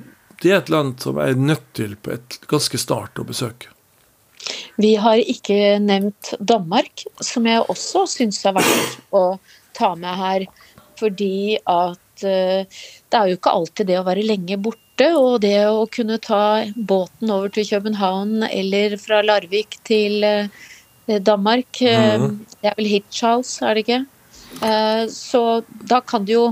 [0.44, 3.72] det er et land som jeg er nødt til på et ganske snart å besøke.
[4.82, 9.24] Vi har ikke nevnt Danmark, som jeg også syns er verdt å
[9.78, 10.48] ta med her.
[11.00, 15.10] Fordi at uh, det er jo ikke alltid det å være lenge borte.
[15.20, 20.48] Og det å kunne ta båten over til København eller fra Larvik til eh,
[21.20, 22.38] Danmark mm.
[22.62, 23.98] Det er vel Hitchhals, er det ikke?
[24.64, 25.42] Eh, så
[25.92, 26.46] da kan du jo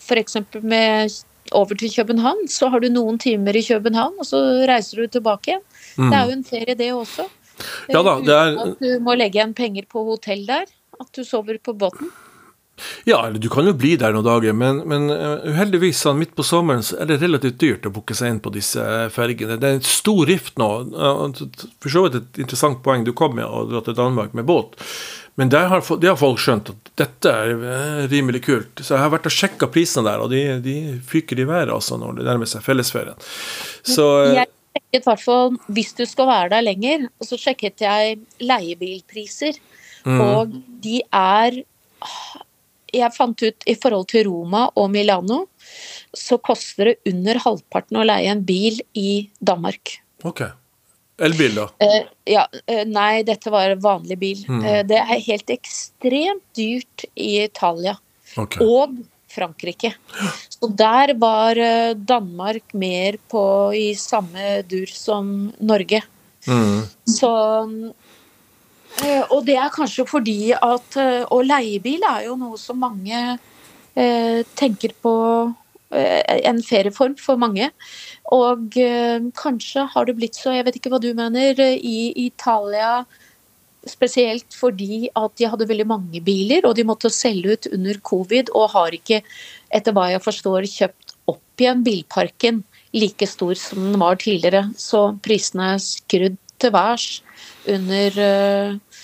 [0.00, 0.38] f.eks.
[0.62, 1.12] med
[1.54, 5.52] over til København, så har du noen timer i København, og så reiser du tilbake
[5.52, 5.64] igjen.
[5.96, 6.10] Mm.
[6.10, 7.26] Det er jo en ferie, det også.
[7.88, 8.56] Ja da, det er...
[8.62, 10.68] At du må legge igjen penger på hotell der.
[11.00, 12.12] At du sover på båten.
[13.04, 16.34] Ja, eller du kan jo bli der noen dager, men, men uh, uheldigvis sånn, midt
[16.36, 18.82] på sommeren så er det relativt dyrt å booke seg inn på disse
[19.14, 19.56] fergene.
[19.60, 20.70] Det er en stor rift nå.
[21.80, 24.76] for så vidt et interessant poeng du kom med, å dra til Danmark med båt.
[25.40, 28.82] Men der har, det har folk skjønt at dette er uh, rimelig kult.
[28.82, 30.76] Så jeg har vært og sjekka prisene der, og de, de
[31.08, 33.16] fyker i været altså når det nærmer seg fellesferien.
[33.86, 39.58] Så jeg sjekket hvert fall, Hvis du skal være der lenger, så sjekket jeg leiebilpriser.
[40.06, 40.20] Mm.
[40.20, 41.62] Og de er
[42.94, 45.46] jeg fant ut i forhold til Roma og Milano,
[46.16, 49.98] så koster det under halvparten å leie en bil i Danmark.
[50.24, 50.46] Ok.
[51.16, 51.66] Elbil, da?
[51.80, 54.42] Eh, ja, eh, nei, dette var vanlig bil.
[54.48, 54.64] Mm.
[54.64, 57.96] Eh, det er helt ekstremt dyrt i Italia.
[58.36, 58.58] Ok.
[58.60, 58.98] Og
[59.36, 59.92] Frankrike.
[60.48, 63.44] Så der var eh, Danmark mer på
[63.76, 66.02] i samme dur som Norge.
[66.46, 66.86] Mm.
[67.10, 67.32] Så
[69.04, 70.94] eh, Og det er kanskje fordi at
[71.34, 73.18] Og leiebil er jo noe som mange
[73.96, 75.14] eh, tenker på
[75.90, 77.70] eh, En ferieform for mange.
[78.34, 82.26] Og eh, kanskje har det blitt så, jeg vet ikke hva du mener, eh, i
[82.26, 83.04] Italia
[83.86, 88.50] Spesielt fordi at de hadde veldig mange biler, og de måtte selge ut under covid,
[88.54, 89.22] og har ikke,
[89.74, 92.64] etter hva jeg forstår, kjøpt opp igjen bilparken
[92.96, 94.66] like stor som den var tidligere.
[94.78, 97.08] Så prisene er skrudd til værs
[97.68, 99.02] under uh,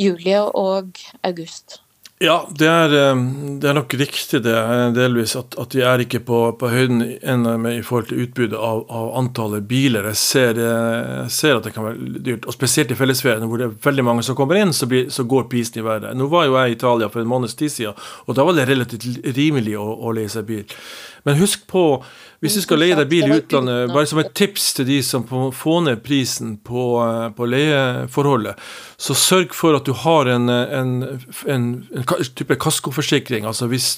[0.00, 1.80] juli og august.
[2.18, 3.18] Ja, det er, eh,
[3.62, 7.04] det er nok riktig det, eh, delvis, at, at vi er ikke på, på høyden
[7.22, 10.08] ennå i forhold til utbudet av, av antallet biler.
[10.10, 13.62] Jeg ser, eh, jeg ser at det kan være dyrt, og spesielt i fellesferien hvor
[13.62, 16.10] det er veldig mange som kommer inn, så, blir, så går prisen i været.
[16.18, 18.66] Nå var jo jeg i Italia for en måneds tid siden, og da var det
[18.66, 19.06] relativt
[19.38, 20.66] rimelig å, å leie seg bil.
[21.28, 21.82] Men husk på,
[22.40, 25.26] hvis du skal leie deg bil i utlandet, bare som et tips til de som
[25.28, 28.56] får ned prisen på, eh, på leieforholdet,
[28.96, 30.94] så sørg for at du har en, en,
[31.52, 32.06] en, en
[32.40, 33.44] type kaskoforsikring.
[33.44, 33.90] Altså hvis,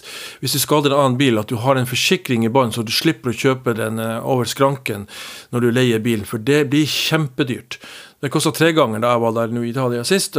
[0.42, 2.90] hvis, du skader en annen bil, at du har en forsikring i bånn, så du
[2.90, 5.06] slipper å kjøpe den eh, over skranken
[5.54, 7.78] når du leier bilen, for det blir kjempedyrt.
[8.20, 10.36] Det kosta tre ganger da jeg var der nå i Italia sist.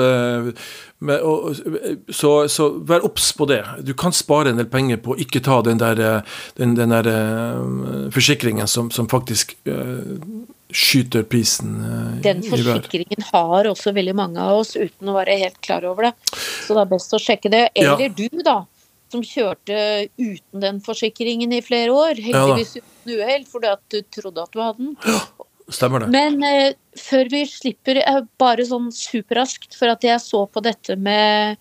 [2.21, 3.61] Så, så vær obs på det.
[3.87, 6.21] Du kan spare en del penger på å ikke ta den der,
[6.59, 7.09] den, den der
[8.13, 9.57] forsikringen som, som faktisk
[10.71, 15.59] skyter prisen i Den forsikringen har også veldig mange av oss uten å være helt
[15.63, 16.13] klar over det.
[16.31, 17.65] Så det er best å sjekke det.
[17.75, 18.13] Eller ja.
[18.15, 18.61] du, da.
[19.11, 22.21] Som kjørte uten den forsikringen i flere år.
[22.23, 24.93] Heldigvis ja, uten uhell, fordi at du trodde at du hadde den.
[25.71, 26.11] Stemmer det.
[26.11, 28.01] Men eh, før vi slipper,
[28.41, 31.57] bare sånn superraskt, for at jeg så på dette med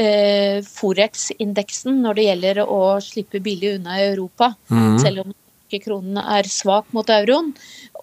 [0.00, 4.98] eh, Forex-indeksen når det gjelder å slippe billig unna i Europa, mm.
[5.02, 5.38] selv om
[5.80, 7.52] kronen er svak mot euroen.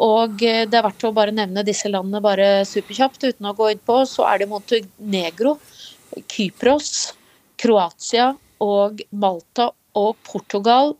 [0.01, 3.73] Og eh, det er verdt å bare nevne disse landene bare superkjapt uten å gå
[3.73, 4.01] inn på.
[4.09, 5.57] Så er det Montenegro,
[6.31, 7.11] Kypros,
[7.59, 8.31] Kroatia
[8.63, 10.95] og Malta og Portugal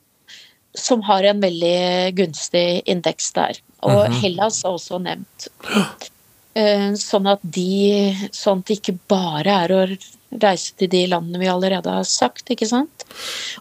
[0.77, 3.59] som har en veldig gunstig indeks der.
[3.81, 4.21] Og mm -hmm.
[4.21, 5.49] Hellas er også nevnt.
[6.99, 9.97] Sånn at, de, sånn at det ikke bare er å
[10.41, 13.05] reise til de landene vi allerede har sagt, ikke sant.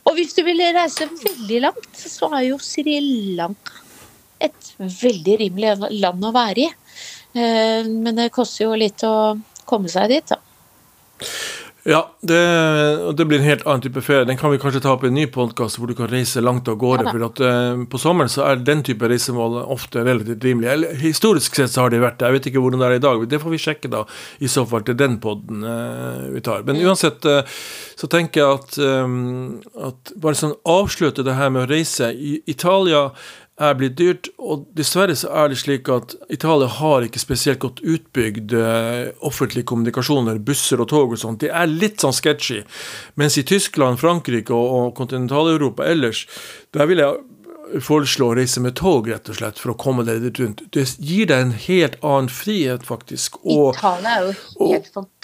[0.05, 3.01] Og hvis du vil reise veldig langt, så er jo Sri
[3.37, 3.73] Lanka
[4.41, 6.69] et veldig rimelig land å være i.
[7.87, 9.39] Men det koster jo litt å
[9.69, 10.39] komme seg dit, da.
[11.89, 12.39] Ja, det,
[13.17, 14.27] det, blir en helt annen type ferie.
[14.29, 16.69] Den kan vi kanskje ta opp i en ny podkast hvor du kan reise langt
[16.69, 17.07] av gårde.
[17.07, 20.69] Ja, for at uh, På sommeren så er den type reisemål ofte relativt rimelig.
[20.75, 22.29] Eller, historisk sett så har de vært det.
[22.29, 23.25] Jeg vet ikke hvordan det er i dag.
[23.33, 24.05] Det får vi sjekke da,
[24.45, 26.69] i så fall til den poden uh, vi tar.
[26.69, 27.41] Men uansett uh,
[27.97, 29.57] så tenker jeg at, um,
[29.89, 32.13] at bare sånn avslutte det her med å reise.
[32.13, 33.07] I Italia
[33.59, 37.83] er blitt dyrt, og dessverre så er det slik at Italia har ikke spesielt godt
[37.83, 41.43] utbygd uh, offentlige kommunikasjoner, busser og tog og sånt.
[41.43, 42.63] Det er litt sånn sketchy.
[43.19, 46.27] Mens i Tyskland, Frankrike og kontinentaleuropa ellers,
[46.77, 50.23] der vil jeg foreslå å reise med tog, rett og slett, for å komme deg
[50.25, 50.63] litt rundt.
[50.75, 53.41] Det gir deg en helt annen frihet, faktisk.
[53.45, 55.18] Og, Italia er jo helt fantastisk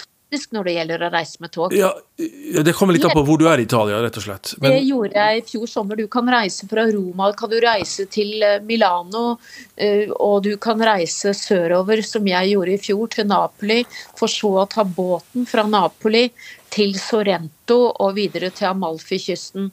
[0.51, 1.73] når det gjelder å reise med tog.
[1.75, 4.53] Ja, Det kommer litt an på hvor du er i Italia, rett og slett.
[4.59, 4.73] Men...
[4.73, 5.95] Det gjorde jeg i fjor sommer.
[5.95, 9.37] Du kan reise fra Roma, kan du reise til eh, Milano,
[9.77, 13.81] eh, og du kan reise sørover, som jeg gjorde i fjor, til Napoli,
[14.17, 16.27] for så å ta båten fra Napoli
[16.73, 19.69] til Sorrento og videre til Amalfi-kysten.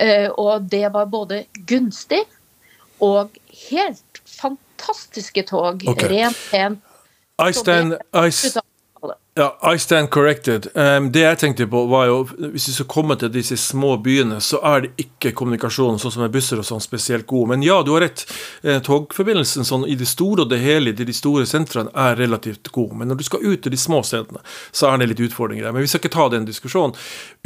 [0.00, 2.24] Eh, og det var både gunstig
[3.02, 3.36] og
[3.68, 5.84] helt fantastiske tog.
[5.94, 6.08] Okay.
[6.16, 6.88] Rent, pent.
[7.52, 8.30] Stand, I,
[9.34, 10.66] ja, I stand corrected.
[10.74, 12.16] Um, det jeg tenkte på, var jo
[12.52, 16.24] Hvis vi skal komme til disse små byene, så er det ikke kommunikasjonen sånn som
[16.26, 17.54] med busser og sånn spesielt god.
[17.54, 18.26] Men ja, du har rett.
[18.60, 22.68] Eh, togforbindelsen sånn i det store og det hele til de store sentrene er relativt
[22.76, 22.92] god.
[22.98, 25.72] Men når du skal ut til de små stedene, så er det litt utfordringer der.
[25.78, 26.92] Men vi skal ikke ta den diskusjonen.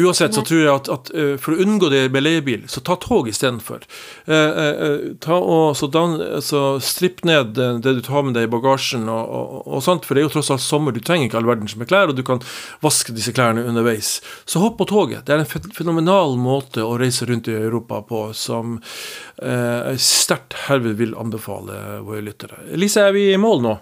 [0.03, 2.99] Uansett så tror jeg at, at uh, for å unngå det med leiebil, så ta
[2.99, 3.87] tog istedenfor.
[4.26, 8.51] Uh, uh, ta og så, dan, så stripp ned det, det, du tar med deg
[8.51, 10.91] i bagasjen og, og, og sånt, for det er jo tross alt sommer.
[10.91, 12.43] Du trenger ikke all verdens med klær, og du kan
[12.85, 14.18] vaske disse klærne underveis.
[14.45, 15.24] Så hopp på toget.
[15.27, 20.57] Det er en fenomenal måte å reise rundt i Europa på som eh, jeg sterkt
[20.66, 22.62] herved vil anbefale våre lyttere.
[22.79, 23.77] Lise, er vi i mål nå?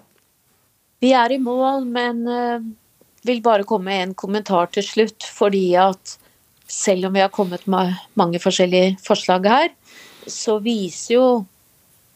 [1.04, 2.62] Vi er i mål, men uh,
[3.28, 5.26] vil bare komme med en kommentar til slutt.
[5.36, 6.16] Fordi at
[6.70, 9.74] selv om vi har kommet med mange forskjellige forslag her,
[10.30, 11.26] så viser jo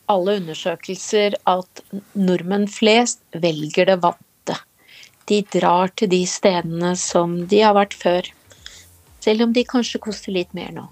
[0.08, 1.82] alle undersøkelser at
[2.16, 4.24] nordmenn flest velger det vante.
[5.28, 8.28] De drar til de stedene som de har vært før.
[9.24, 10.86] Selv om de kanskje koster litt mer nå.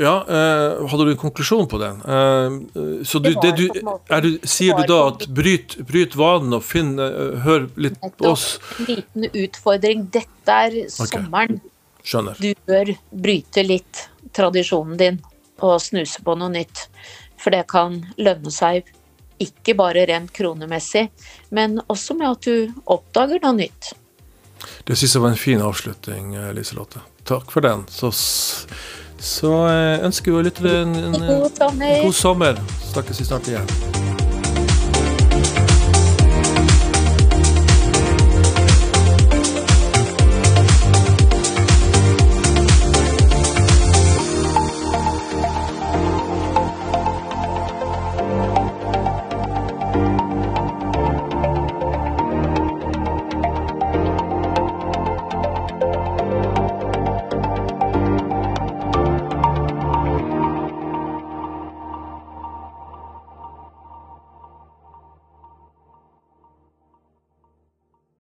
[0.00, 1.98] Ja, eh, hadde du en konklusjon på den?
[2.00, 6.94] Eh, så du, det du, du, sier du da at bryt, bryt vanen og finn,
[6.96, 8.54] uh, hør litt på oss?
[8.78, 10.06] En liten utfordring.
[10.14, 11.60] Dette er sommeren.
[11.60, 12.06] Okay.
[12.06, 12.40] Skjønner.
[12.40, 12.94] Du bør
[13.26, 15.20] bryte litt tradisjonen din
[15.60, 16.86] og snuse på noe nytt.
[17.40, 18.88] For det kan lønne seg
[19.40, 21.08] ikke bare rent kronemessig,
[21.56, 23.92] men også med at du oppdager noe nytt.
[24.84, 27.00] Det syns jeg var en fin avslutning, Liselotte.
[27.28, 27.86] Takk for den.
[27.88, 28.12] Så
[29.20, 31.26] så jeg ønsker jo lyttere en, en, en,
[32.06, 32.62] god sommer.
[32.92, 34.09] Snakkes vi snart igjen.